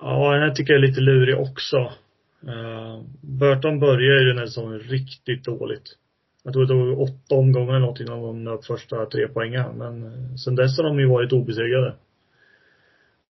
[0.00, 1.76] Ja, den här tycker jag är lite lurig också.
[2.44, 5.96] Uh, Burton började ju den här säsongen riktigt dåligt.
[6.42, 9.78] Jag tror det tog åtta omgångar eller något innan de nöp första tre poängen.
[9.78, 11.94] Men eh, sen dess har de ju varit obesegrade.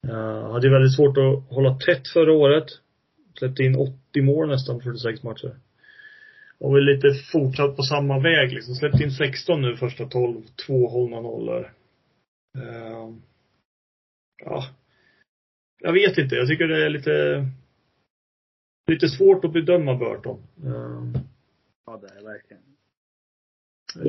[0.08, 2.66] Uh, hade ju väldigt svårt att hålla tätt förra året.
[3.38, 5.56] Släppte in 80 mål nästan på 46 matcher.
[6.58, 8.74] Och väl lite fortsatt på samma väg liksom.
[8.74, 11.72] Släppte in 16 nu första 12, två hållna nollor.
[12.56, 13.14] Uh,
[14.38, 14.64] ja.
[15.78, 16.34] Jag vet inte.
[16.34, 17.46] Jag tycker det är lite
[18.86, 20.42] lite svårt att bedöma Burton.
[21.86, 22.62] Ja, det är verkligen.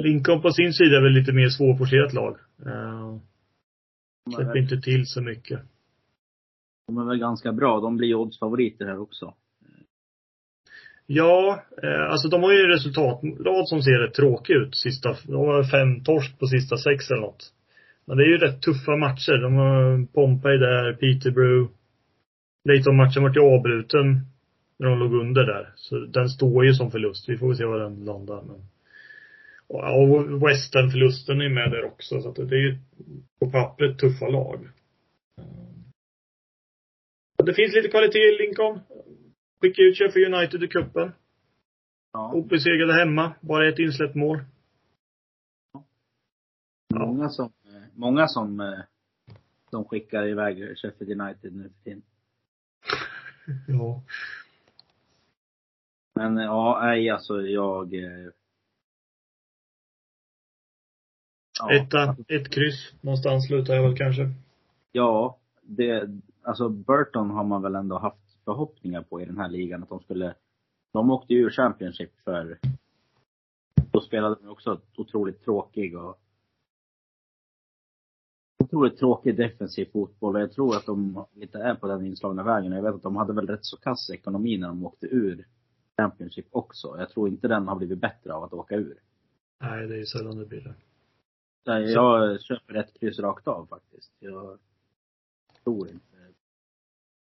[0.03, 2.38] Lincoln på sin sida är väl lite mer svårforcerat lag.
[4.25, 5.59] De släpper inte till så mycket.
[6.88, 7.79] de är väl ganska bra.
[7.79, 9.33] De blir oddsfavoriter här också.
[11.05, 14.75] Ja, eh, alltså de har ju en resultatrad som ser rätt tråkig ut.
[14.75, 17.53] Sista, de har fem torsk på sista sex eller något.
[18.07, 19.37] Men det är ju rätt tuffa matcher.
[19.41, 21.71] De har Pompey där, Peterborough.
[22.69, 24.19] Leighton-matchen vart ju avbruten
[24.79, 25.73] när de låg under där.
[25.75, 27.29] Så den står ju som förlust.
[27.29, 28.41] Vi får väl se var den landar.
[28.41, 28.61] Men...
[29.67, 32.21] Och, Western-förlusten är med där också.
[32.21, 32.77] Så att det är ju
[33.39, 34.69] på pappret tuffa lag.
[37.45, 38.79] Det finns lite kvalitet i Lincoln.
[39.61, 41.11] Skicka ut Sheffield United i cupen.
[42.13, 42.33] Ja.
[42.33, 43.33] Obesegrade hemma.
[43.41, 44.39] Bara ett insläppt mål.
[46.87, 47.05] Ja.
[47.05, 47.51] Många som,
[47.95, 48.79] många som, eh,
[49.69, 52.01] som skickar iväg Sheffield United nu för tiden.
[53.67, 54.01] Ja.
[56.15, 57.93] Men ja, nej alltså jag...
[57.93, 58.29] eh,
[61.60, 62.93] Ja, Etta, ett kryss.
[63.01, 64.29] Någonstans slutar jag väl kanske.
[64.91, 66.10] Ja, det,
[66.41, 69.99] alltså Burton har man väl ändå haft förhoppningar på i den här ligan att de
[69.99, 70.36] skulle,
[70.93, 72.60] de åkte ju ur Championship för,
[73.91, 76.19] då spelade de också otroligt tråkig och
[78.57, 82.71] otroligt tråkig defensiv fotboll och jag tror att de lite är på den inslagna vägen.
[82.71, 85.47] Jag vet att de hade väl rätt så kass ekonomi när de åkte ur
[85.97, 86.95] Championship också.
[86.97, 88.99] Jag tror inte den har blivit bättre av att åka ur.
[89.61, 90.75] Nej, det är ju sällan det blir det.
[91.65, 94.11] Nej, jag köper ett kryss rakt av faktiskt.
[94.19, 94.59] Jag
[95.63, 96.05] tror inte.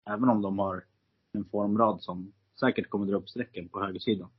[0.10, 0.84] Även om de har
[1.32, 4.30] en formrad som säkert kommer dra upp strecken på högersidan.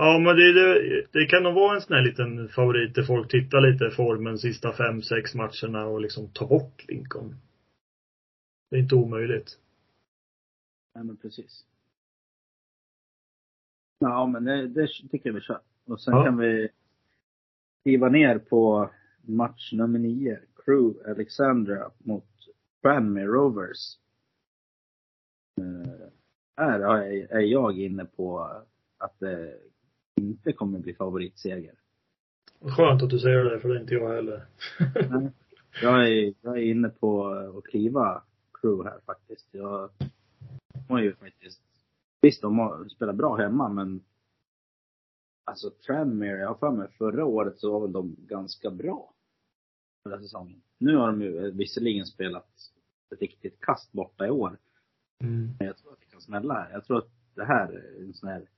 [0.00, 3.30] Ja, men det, det, det kan nog vara en sån här liten favorit där folk
[3.30, 7.34] tittar lite i formen sista fem, sex matcherna och liksom tar bort Lincoln.
[8.70, 9.58] Det är inte omöjligt.
[10.94, 11.64] Nej men precis.
[13.98, 15.60] Ja men det, det tycker jag vi kör.
[15.84, 16.24] Och sen Ja.
[16.24, 16.68] kan vi
[17.80, 18.90] skriva ner på
[19.22, 20.38] match nummer nio.
[20.64, 22.28] Crew Alexandra mot
[22.82, 23.96] Tranmere Rovers.
[25.60, 26.08] Eh,
[26.56, 28.40] här är är jag inne på
[28.98, 29.58] att det
[30.18, 31.74] inte kommer bli favoritseger.
[32.60, 34.46] Skönt att du säger det, för det är inte jag heller.
[35.10, 35.32] Nej.
[35.82, 39.48] Jag är, jag är inne på att kliva crew här faktiskt.
[39.50, 39.90] Jag
[40.88, 41.62] har ju faktiskt,
[42.20, 44.00] visst de har spelat bra hemma men
[45.44, 49.14] alltså Tranmere, jag har för mig förra året så var väl de ganska bra.
[50.02, 50.62] Förra säsongen.
[50.78, 52.48] Nu har de ju visserligen spelat
[53.14, 54.58] ett riktigt kast borta i år.
[55.24, 55.50] Mm.
[55.58, 56.68] Men jag tror att det kan smälla.
[56.72, 58.48] Jag tror att det här är en sån här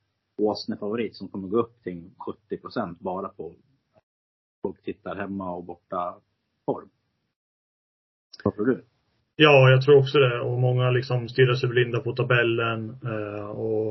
[0.41, 3.53] åsnefavorit som kommer gå upp till 70 procent bara på
[4.61, 6.15] folk tittar hemma och borta
[6.65, 6.89] form.
[8.43, 8.83] Vad tror du?
[9.35, 10.39] Ja, jag tror också det.
[10.39, 13.89] Och många liksom stirrar sig blinda på tabellen eh, och,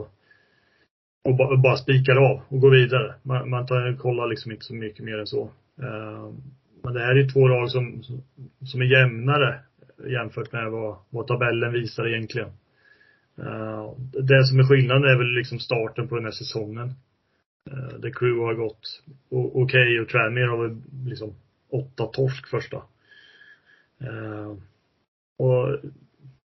[1.25, 3.15] och ba, bara spikar av och går vidare.
[3.23, 5.43] Man, man tar, kollar liksom inte så mycket mer än så.
[5.83, 6.33] Eh,
[6.83, 8.03] men det här är två lag som,
[8.67, 9.61] som är jämnare
[10.09, 12.51] jämfört med vad, vad tabellen visar egentligen.
[13.41, 16.95] Eh, det som är skillnaden är väl liksom starten på den här säsongen.
[17.71, 21.35] The där Crew har gått okej okej och Tranmere har väl liksom
[21.71, 22.77] åtta torsk första.
[24.01, 24.57] Eh,
[25.39, 25.79] och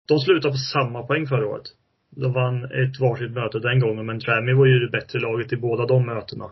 [0.07, 1.67] de slutade på samma poäng förra året.
[2.09, 5.57] De vann ett varsitt möte den gången, men Tranmere var ju det bättre laget i
[5.57, 6.49] båda de mötena.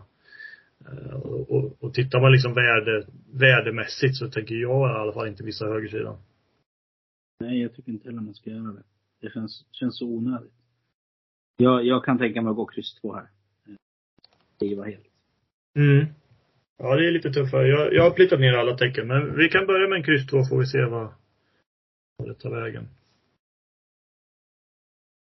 [1.12, 5.44] Och, och, och tittar man liksom värde, värdemässigt så tänker jag i alla fall inte
[5.44, 6.16] missa högersidan.
[7.40, 8.82] Nej, jag tycker inte heller man ska göra det.
[9.20, 10.52] Det känns, känns så onödigt.
[11.56, 13.28] Jag, jag kan tänka mig att gå kryss två här.
[14.56, 15.06] Skriva helt.
[15.74, 16.06] Mm.
[16.82, 17.68] Ja, det är lite tuffare.
[17.68, 20.44] Jag, jag har plitat ner alla tecken, men vi kan börja med en kryss 2
[20.44, 21.08] får vi se vad,
[22.16, 22.88] vad det tar vägen.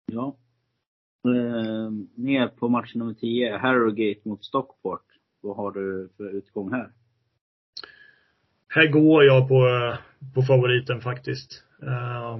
[0.05, 0.35] Ja.
[1.25, 5.05] Eh, ner på match nummer 10, Harrogate mot Stockport.
[5.41, 6.91] Vad har du för utgång här?
[8.67, 9.97] Här går jag på, eh,
[10.33, 11.63] på favoriten faktiskt.
[11.83, 12.39] Uh,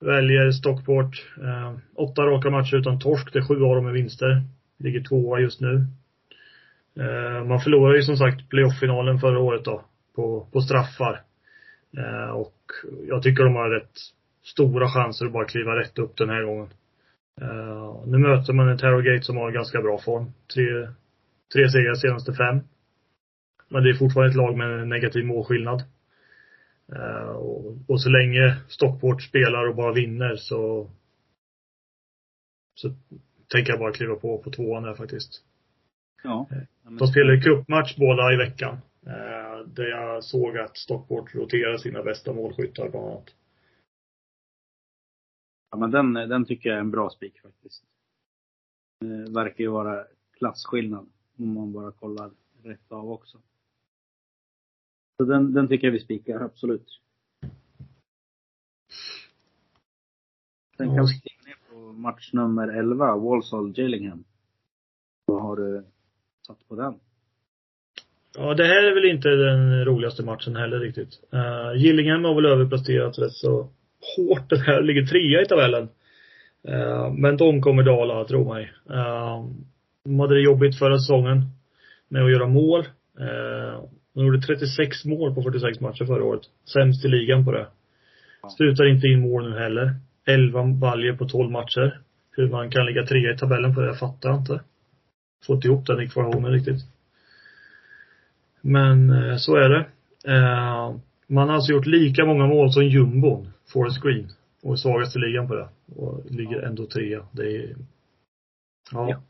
[0.00, 1.26] väljer Stockport.
[1.42, 4.42] Eh, åtta raka matcher utan torsk, det är sju av dem är vinster.
[4.78, 5.86] Ligger tvåa just nu.
[7.00, 11.20] Eh, man förlorade ju som sagt playoff-finalen förra året då, på, på straffar.
[11.96, 12.56] Eh, och
[13.08, 13.98] jag tycker de har rätt
[14.44, 16.68] stora chanser att bara kliva rätt upp den här gången.
[17.40, 20.32] Eh, nu möter man ett Harrogate som har ganska bra form.
[20.54, 20.64] Tre,
[21.54, 22.60] tre segrar senaste fem.
[23.68, 25.82] Men det är fortfarande ett lag med en negativ målskillnad.
[26.92, 27.28] Uh,
[27.86, 30.90] och, så länge Stockport spelar och bara vinner så
[32.74, 32.94] så
[33.48, 35.44] tänker jag bara kliva på på tvåan där faktiskt.
[36.22, 36.48] Ja.
[36.82, 38.78] De spelar ju cupmatch båda i veckan.
[39.06, 43.34] Uh, där jag såg att Stockport roterar sina bästa målskyttar bland annat.
[45.70, 47.84] Ja, men den, den tycker jag är en bra spik faktiskt.
[49.00, 50.04] Det verkar ju vara
[50.38, 51.06] klasskillnad
[51.38, 52.30] om man bara kollar
[52.62, 53.38] rätt av också.
[55.16, 57.00] Så den, den tycker jag vi spikar, absolut.
[60.76, 64.24] Sen kan vi kliva ner på match nummer 11, Walsall Gillingham.
[65.26, 65.84] Vad har du
[66.46, 66.94] satt på den?
[68.38, 71.20] Ja, det här är väl inte den roligaste matchen heller riktigt.
[71.34, 73.68] Uh, Gillingham har väl överpresterat rätt så
[74.16, 75.88] hårt den här, ligger trea i tabellen.
[76.68, 78.72] Uh, men de kommer dala, tro mig.
[78.90, 79.50] Uh,
[80.04, 81.42] de hade det jobbigt förra säsongen
[82.08, 82.80] med att göra mål.
[83.20, 83.84] Uh,
[84.16, 86.42] de gjorde 36 mål på 46 matcher förra året.
[86.72, 87.66] Sämst i ligan på det.
[88.56, 89.94] Slutar inte in mål nu heller.
[90.26, 92.00] 11 baljer på 12 matcher.
[92.30, 94.60] Hur man kan ligga trea i tabellen på det, jag fattar inte.
[95.48, 96.82] Inte ihop den ekvationen riktigt.
[98.60, 99.86] Men eh, så är det.
[100.32, 104.28] Eh, man har alltså gjort lika många mål som jumbon, Forest Green.
[104.62, 105.68] Och är svagast i ligan på det.
[105.96, 107.26] Och ligger ändå trea.
[107.32, 107.76] Det är,
[108.92, 109.10] ja.
[109.10, 109.22] Ja.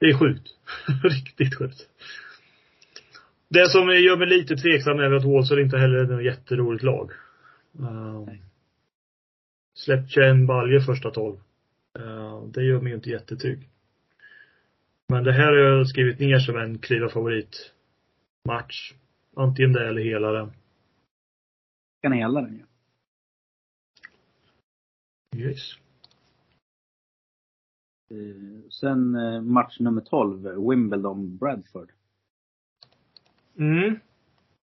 [0.00, 0.48] Det är sjukt.
[1.04, 1.88] Riktigt sjukt.
[3.52, 7.10] Det som gör mig lite tveksam är att Walsall inte heller är något jätteroligt lag.
[7.80, 8.42] Uh, Nej.
[9.74, 11.36] släppt 21 baljor första 12.
[11.98, 13.68] Uh, det gör mig inte jättetrygg.
[15.08, 17.72] Men det här har jag skrivit ner som en kliva favorit
[18.48, 18.94] match.
[19.36, 20.52] Antingen det eller hela den.
[22.02, 22.64] Kan hela den ju.
[25.48, 25.76] Yes.
[28.10, 31.92] Eh, Sen eh, match nummer 12, Wimbledon Bradford.
[33.58, 33.98] Mm.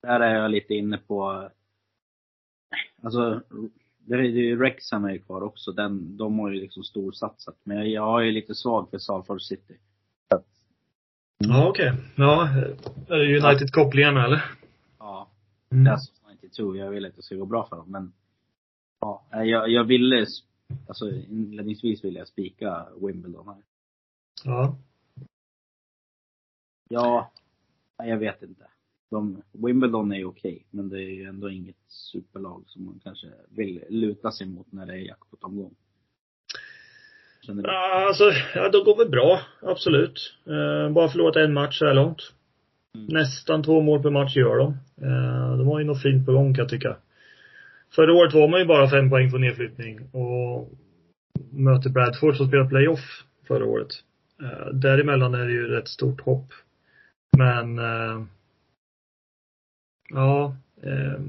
[0.02, 1.50] Där är jag lite inne på,
[3.02, 3.42] alltså,
[3.98, 5.72] det är ju Wrexham är ju kvar också.
[5.72, 7.56] Den, de har ju liksom storsatsat.
[7.64, 9.76] Men jag, jag är ju lite svag för Salford City.
[11.38, 11.92] Ja, okej.
[12.16, 12.48] Ja,
[13.08, 14.44] är det United-kopplingarna eller?
[14.98, 15.28] Ja,
[15.70, 15.84] Mm.
[15.84, 16.12] det är alltså
[16.42, 16.76] 92.
[16.76, 17.90] Jag vill att det ska gå bra för dem.
[17.90, 18.12] Men,
[19.00, 20.26] ja, jag, jag ville,
[20.88, 23.62] alltså inledningsvis ville jag spika Wimbledon här.
[24.44, 24.76] Ja.
[26.88, 27.30] Ja,
[28.06, 28.64] jag vet inte.
[29.10, 33.26] De, Wimbledon är ju okej, men det är ju ändå inget superlag som man kanske
[33.48, 35.74] vill luta sig mot när det är jackpot-omgång.
[37.42, 39.40] Ja, alltså, ja, de går väl bra.
[39.62, 40.34] Absolut.
[40.46, 42.32] Eh, bara förlorat en match så här långt.
[42.94, 43.06] Mm.
[43.10, 44.68] Nästan två mål per match gör de.
[45.02, 46.96] Eh, de har ju något fint på gång kan jag tycka.
[47.94, 50.72] Förra året var man ju bara fem poäng från nedflyttning och
[51.50, 53.88] möter Bradford som spelar playoff förra året.
[54.42, 56.52] Eh, däremellan är det ju rätt stort hopp.
[57.36, 58.24] Men eh,
[60.08, 61.20] ja, eh,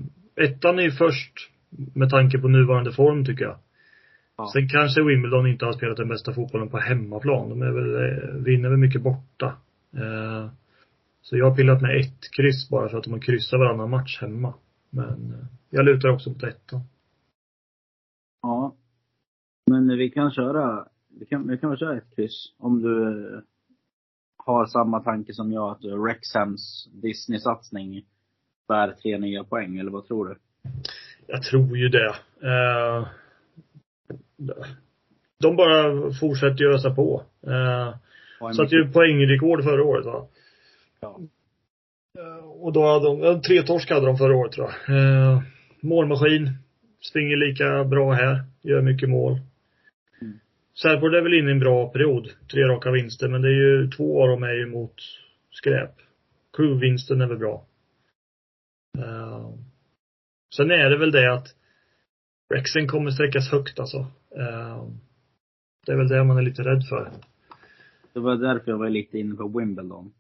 [0.46, 1.34] ettan är ju först
[1.96, 3.58] med tanke på nuvarande form tycker jag.
[4.38, 4.50] Ja.
[4.54, 7.50] Sen kanske Wimbledon inte har spelat den bästa fotbollen på hemmaplan.
[7.50, 9.56] De är väl, eh, vinner väl mycket borta.
[9.94, 10.50] Eh,
[11.22, 14.22] så jag har pillat med ett kryss bara för att de har kryssat varannan match
[14.22, 14.54] hemma.
[14.90, 16.82] Men eh, jag lutar också mot ettan.
[18.42, 18.76] Ja.
[19.70, 20.88] Men vi kan köra,
[21.20, 22.54] vi kan, vi kan väl köra ett kryss.
[22.58, 23.44] Om du
[24.50, 28.04] har samma tanke som jag, att Rexhams Disney-satsning
[28.68, 30.36] bär tre nya poäng, eller vad tror du?
[31.28, 32.16] Jag tror ju det.
[32.44, 33.08] Eh,
[35.40, 37.24] de bara fortsätter ju ösa på.
[37.48, 37.94] Eh,
[38.42, 40.28] Och en Satt ju poängrekord förra året va?
[41.00, 41.20] Ja.
[42.20, 44.98] Eh, Och då hade de, tre torsk hade de förra året tror jag.
[44.98, 45.42] Eh,
[45.82, 46.50] målmaskin.
[47.10, 48.44] Springer lika bra här.
[48.62, 49.40] Gör mycket mål.
[50.82, 52.30] Särport är väl inne i en bra period.
[52.52, 54.96] Tre raka vinster, men det är ju två av dem är ju mot
[55.52, 55.96] skräp.
[56.58, 57.66] Crew-vinsten är väl bra.
[58.98, 59.50] Eh,
[60.56, 61.48] sen är det väl det att
[62.54, 63.98] Rexen kommer sträckas högt alltså.
[64.36, 64.88] Eh,
[65.86, 67.12] det är väl det man är lite rädd för.
[68.14, 70.14] Det var därför jag var lite inne på Wimbledon.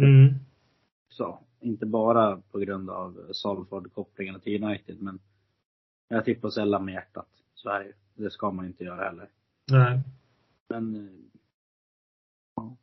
[0.00, 0.34] Mm.
[1.08, 5.18] Så, inte bara på grund av Salford-kopplingen till United, men
[6.08, 7.28] jag tippar sällan med hjärtat.
[7.54, 7.92] Så är det.
[8.24, 9.28] Det ska man inte göra heller.
[9.72, 10.00] Nej.
[10.68, 11.12] Men eh,
[12.56, 12.76] ja.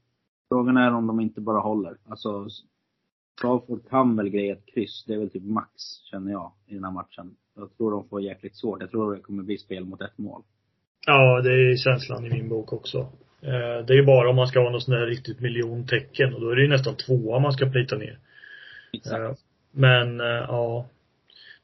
[0.49, 1.97] Frågan är om de inte bara håller.
[2.09, 2.47] Alltså
[3.41, 5.03] Salford kan väl greja ett kryss.
[5.07, 5.71] Det är väl typ max,
[6.11, 7.35] känner jag, i den här matchen.
[7.55, 8.81] Jag tror de får jäkligt svårt.
[8.81, 10.41] Jag tror det kommer bli spel mot ett mål.
[11.05, 12.97] Ja, det är känslan i min bok också.
[13.41, 16.41] Eh, Det är ju bara om man ska ha något sånt där riktigt miljontecken och
[16.41, 18.19] då är det ju nästan tvåa man ska plita ner.
[18.93, 19.19] Exakt.
[19.19, 19.31] Eh,
[19.71, 20.85] Men, ja.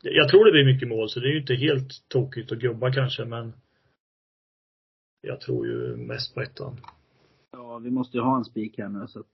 [0.01, 2.91] Jag tror det blir mycket mål så det är ju inte helt tokigt att gubba
[2.93, 3.53] kanske men
[5.25, 6.77] jag tror ju mest på ettan.
[7.51, 9.25] Ja, vi måste ju ha en spik här nu så att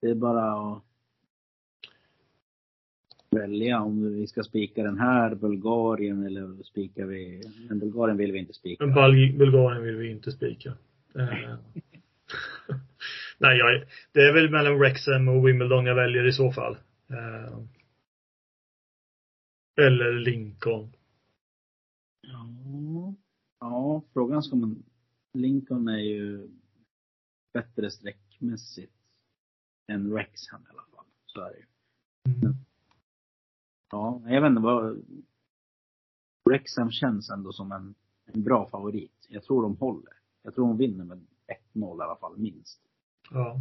[0.00, 0.82] det är bara att
[3.30, 8.38] välja om vi ska spika den här, Bulgarien eller spikar vi, men Bulgarien vill vi
[8.38, 8.86] inte spika.
[8.86, 10.68] Men Bul- Bulgarien vill vi inte spika.
[11.14, 11.28] Eh,
[13.38, 16.76] Nej, jag, det är väl mellan Wrexham och Wimbledon jag väljer i så fall.
[17.10, 17.58] Eh,
[19.86, 20.92] Eller Lincoln.
[23.60, 24.02] Ja.
[24.12, 24.82] frågan ska man,
[25.32, 26.48] Lincoln är ju
[27.52, 28.92] bättre sträckmässigt
[29.86, 31.06] än Wrexham i alla fall.
[31.26, 31.64] Så är det ju.
[32.34, 32.54] Mm.
[33.90, 35.02] Ja, jag vet inte vad,
[36.48, 37.94] Wrexham känns ändå som en,
[38.24, 39.26] en bra favorit.
[39.28, 40.12] Jag tror de håller.
[40.42, 41.26] Jag tror de vinner med
[41.74, 42.80] 1-0 i alla fall, minst.
[43.30, 43.60] Ja.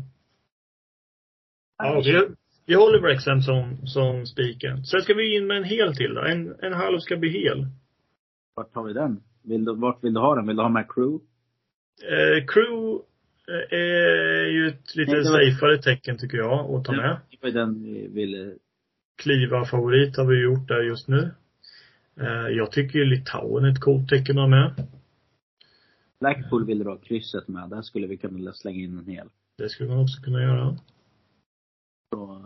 [1.78, 2.36] Ja, vi,
[2.66, 4.86] vi håller Wrexham som, som spiken.
[4.86, 6.22] Sen ska vi in med en hel till då.
[6.22, 7.68] En, en halv ska bli hel.
[8.56, 9.24] Vart har vi den?
[9.48, 10.48] Vill du, vart vill du ha den?
[10.48, 11.26] Vill du ha med crew?
[12.04, 13.02] Eh, crew
[13.48, 17.18] eh, är ju ett lite Nej, var- safeare tecken tycker jag att ta med.
[17.30, 18.54] Det var den vi ville.
[19.22, 21.32] Kliva favorit har vi gjort där just nu.
[22.20, 24.88] Eh, jag tycker ju Litauen är ett coolt tecken att ha med.
[26.20, 27.70] Blackpool vill du ha krysset med.
[27.70, 29.30] Där skulle vi kunna slänga in en hel.
[29.58, 30.78] Det skulle man också kunna göra.
[32.14, 32.42] Så,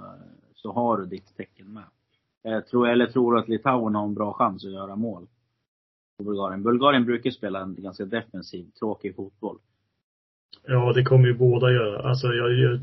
[0.56, 1.84] så har du ditt tecken med.
[2.44, 5.28] Jag tror, eller tror du att Litauen har en bra chans att göra mål?
[6.18, 6.64] Bulgarien.
[6.64, 9.58] Bulgarien brukar spela en ganska defensiv, tråkig fotboll.
[10.68, 12.10] Ja, det kommer ju båda göra.
[12.10, 12.80] Alltså, jag, jag,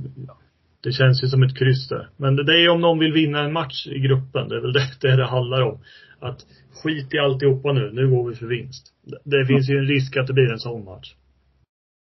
[0.81, 2.11] det känns ju som ett kryss där.
[2.17, 4.49] Men det, är ju om någon vill vinna en match i gruppen.
[4.49, 5.79] Det är väl det det, det handlar om.
[6.19, 6.47] Att
[6.83, 7.93] skit i alltihopa nu.
[7.93, 8.95] Nu går vi för vinst.
[9.25, 11.15] Det, finns ju en risk att det blir en sån match.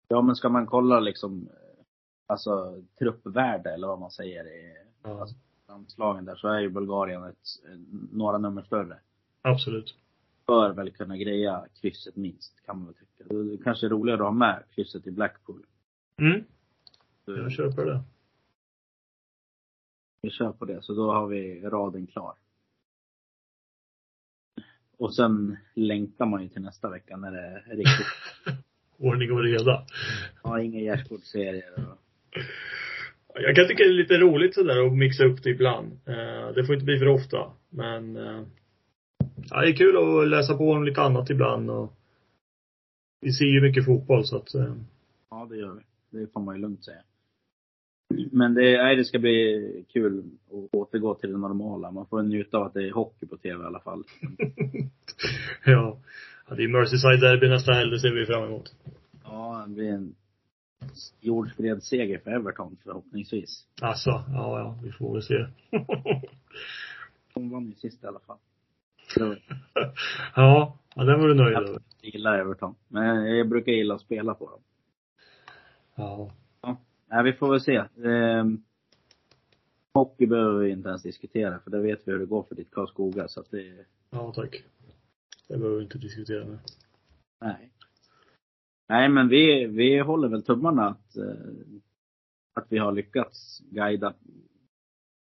[0.09, 1.49] Ja, men ska man kolla liksom,
[2.29, 4.73] alltså truppvärde eller vad man säger i
[5.05, 5.37] Ja, Alltså-
[5.69, 7.37] landslagen där, så är ju Bulgarien ett,
[8.13, 8.99] några nummer större.
[9.43, 9.95] absolut.
[10.53, 13.25] Bör väl kunna greja krysset minst, kan man väl tycka.
[13.25, 15.63] Det är kanske är roligare att ha med krysset i Blackpool.
[16.19, 16.45] Mm,
[17.25, 18.01] Så jag köper det.
[20.23, 22.35] Vi kör på det, så då har vi raden klar.
[24.97, 28.07] Och sen längtar man ju till nästa vecka när det är riktigt,
[28.99, 29.87] Ordning och reda.
[30.43, 31.99] ja, inga gärdsgårdsserier och
[33.35, 35.93] Jag kan tycka det är lite roligt sådär att mixa upp det ibland.
[36.07, 37.53] Eh, det får inte bli för ofta.
[37.69, 38.43] Men eh,
[39.51, 41.93] ja, det är kul att läsa på om lite annat ibland och
[43.21, 44.75] vi ser ju mycket fotboll så att eh,
[45.31, 45.83] Ja, det gör vi.
[46.19, 47.03] Det får man ju lugnt säga.
[48.33, 51.91] Men det, nej, det ska bli kul att återgå till det normala.
[51.91, 54.05] Man får njuta av att det är hockey på tv i alla fall.
[55.65, 55.99] ja.
[56.49, 56.55] ja.
[56.55, 58.75] Det är Merseyside Derby nästa helg, det ser vi fram emot.
[59.25, 60.15] Ja, det blir en
[61.21, 63.67] jordskredsseger för Everton förhoppningsvis.
[63.81, 65.47] Alltså, ja, ja, vi får väl se.
[67.35, 68.39] De vann ju sist i alla fall.
[70.37, 71.83] Ja, ja, den var du nöjd över.
[72.01, 72.75] Jag gillar Everton.
[72.89, 74.61] Men jag brukar gilla att spela på dem.
[75.95, 76.31] Ja.
[77.11, 77.83] Nej, vi får väl se.
[78.05, 78.63] Ehm,
[79.95, 82.71] hockey behöver vi inte ens diskutera, för det vet vi hur det går för ditt
[82.71, 83.29] Karlskoga.
[83.29, 84.63] Så att det, Ja, tack.
[85.49, 86.59] Det behöver vi inte diskutera nu.
[87.41, 87.69] nej.
[88.89, 91.35] Nej, men vi, vi håller väl tummarna att, eh,
[92.55, 94.15] att vi har lyckats guida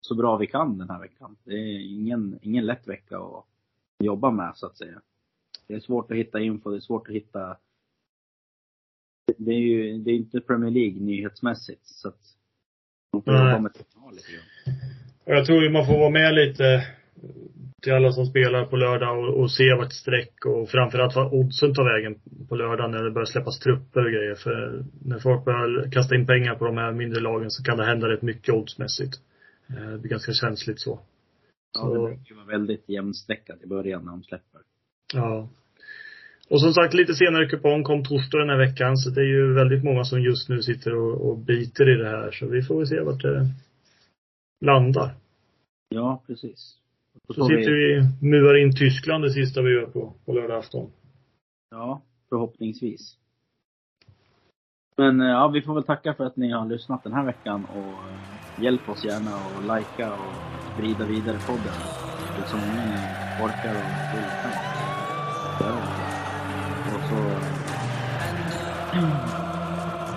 [0.00, 1.36] så bra vi kan den här veckan.
[1.44, 3.44] Det är ingen, ingen lätt vecka att
[4.00, 5.00] jobba med, så att säga.
[5.66, 7.56] Det är svårt att hitta info, det är svårt att hitta
[9.38, 12.20] det är ju, det är inte Premier League nyhetsmässigt, så att
[13.12, 13.72] man får jobba med
[14.12, 14.76] lite grann.
[15.24, 16.86] Och jag tror ju man får vara med lite
[17.82, 21.74] till alla som spelar på lördag och, och se vart streck och framförallt vad oddsen
[21.74, 24.34] tar vägen på lördag när det börjar släppas trupper och grejer.
[24.34, 27.84] För när folk börjar kasta in pengar på de här mindre lagen så kan det
[27.84, 29.14] hända rätt mycket oddsmässigt.
[29.68, 31.00] Eh, Det blir ganska känsligt så.
[31.74, 34.60] Ja, Så- det brukar vara väldigt jämnstreckat i början när de släpper.
[35.14, 35.48] Ja.
[36.50, 39.52] Och som sagt, lite senare kupong kom torsdag den här veckan, så det är ju
[39.54, 42.30] väldigt många som just nu sitter och, och biter i det här.
[42.30, 43.46] Så vi får väl se vart det
[44.60, 45.14] landar.
[45.88, 46.76] Ja, precis.
[47.28, 50.90] Och Så sitter vi muar in Tyskland det sista vi gör på, på lördag afton.
[51.70, 53.16] Ja, förhoppningsvis.
[54.96, 57.64] Men eh, ja, vi får väl tacka för att ni har lyssnat den här veckan
[57.64, 60.34] och eh, hjälp oss gärna och likea och
[60.74, 61.74] sprida vidare podden.
[62.36, 62.98] Det som ni
[63.44, 63.84] orkar och
[64.14, 64.30] vill
[66.94, 67.20] Och så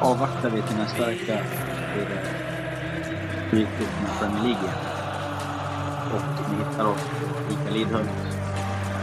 [0.10, 1.38] avvaktar vi till nästa vecka
[1.94, 2.44] hur det
[3.48, 4.70] Stryktipset med Premier League.
[6.14, 7.02] Och ni hittar oss
[7.48, 8.10] på Ica Lidhult,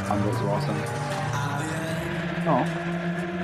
[0.09, 0.75] Handelsvasen.
[2.47, 2.67] Ja,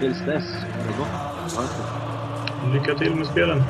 [0.00, 1.08] tills dess, ha det gott.
[1.54, 2.74] Ha det gott.
[2.74, 3.62] Lycka till med spelen.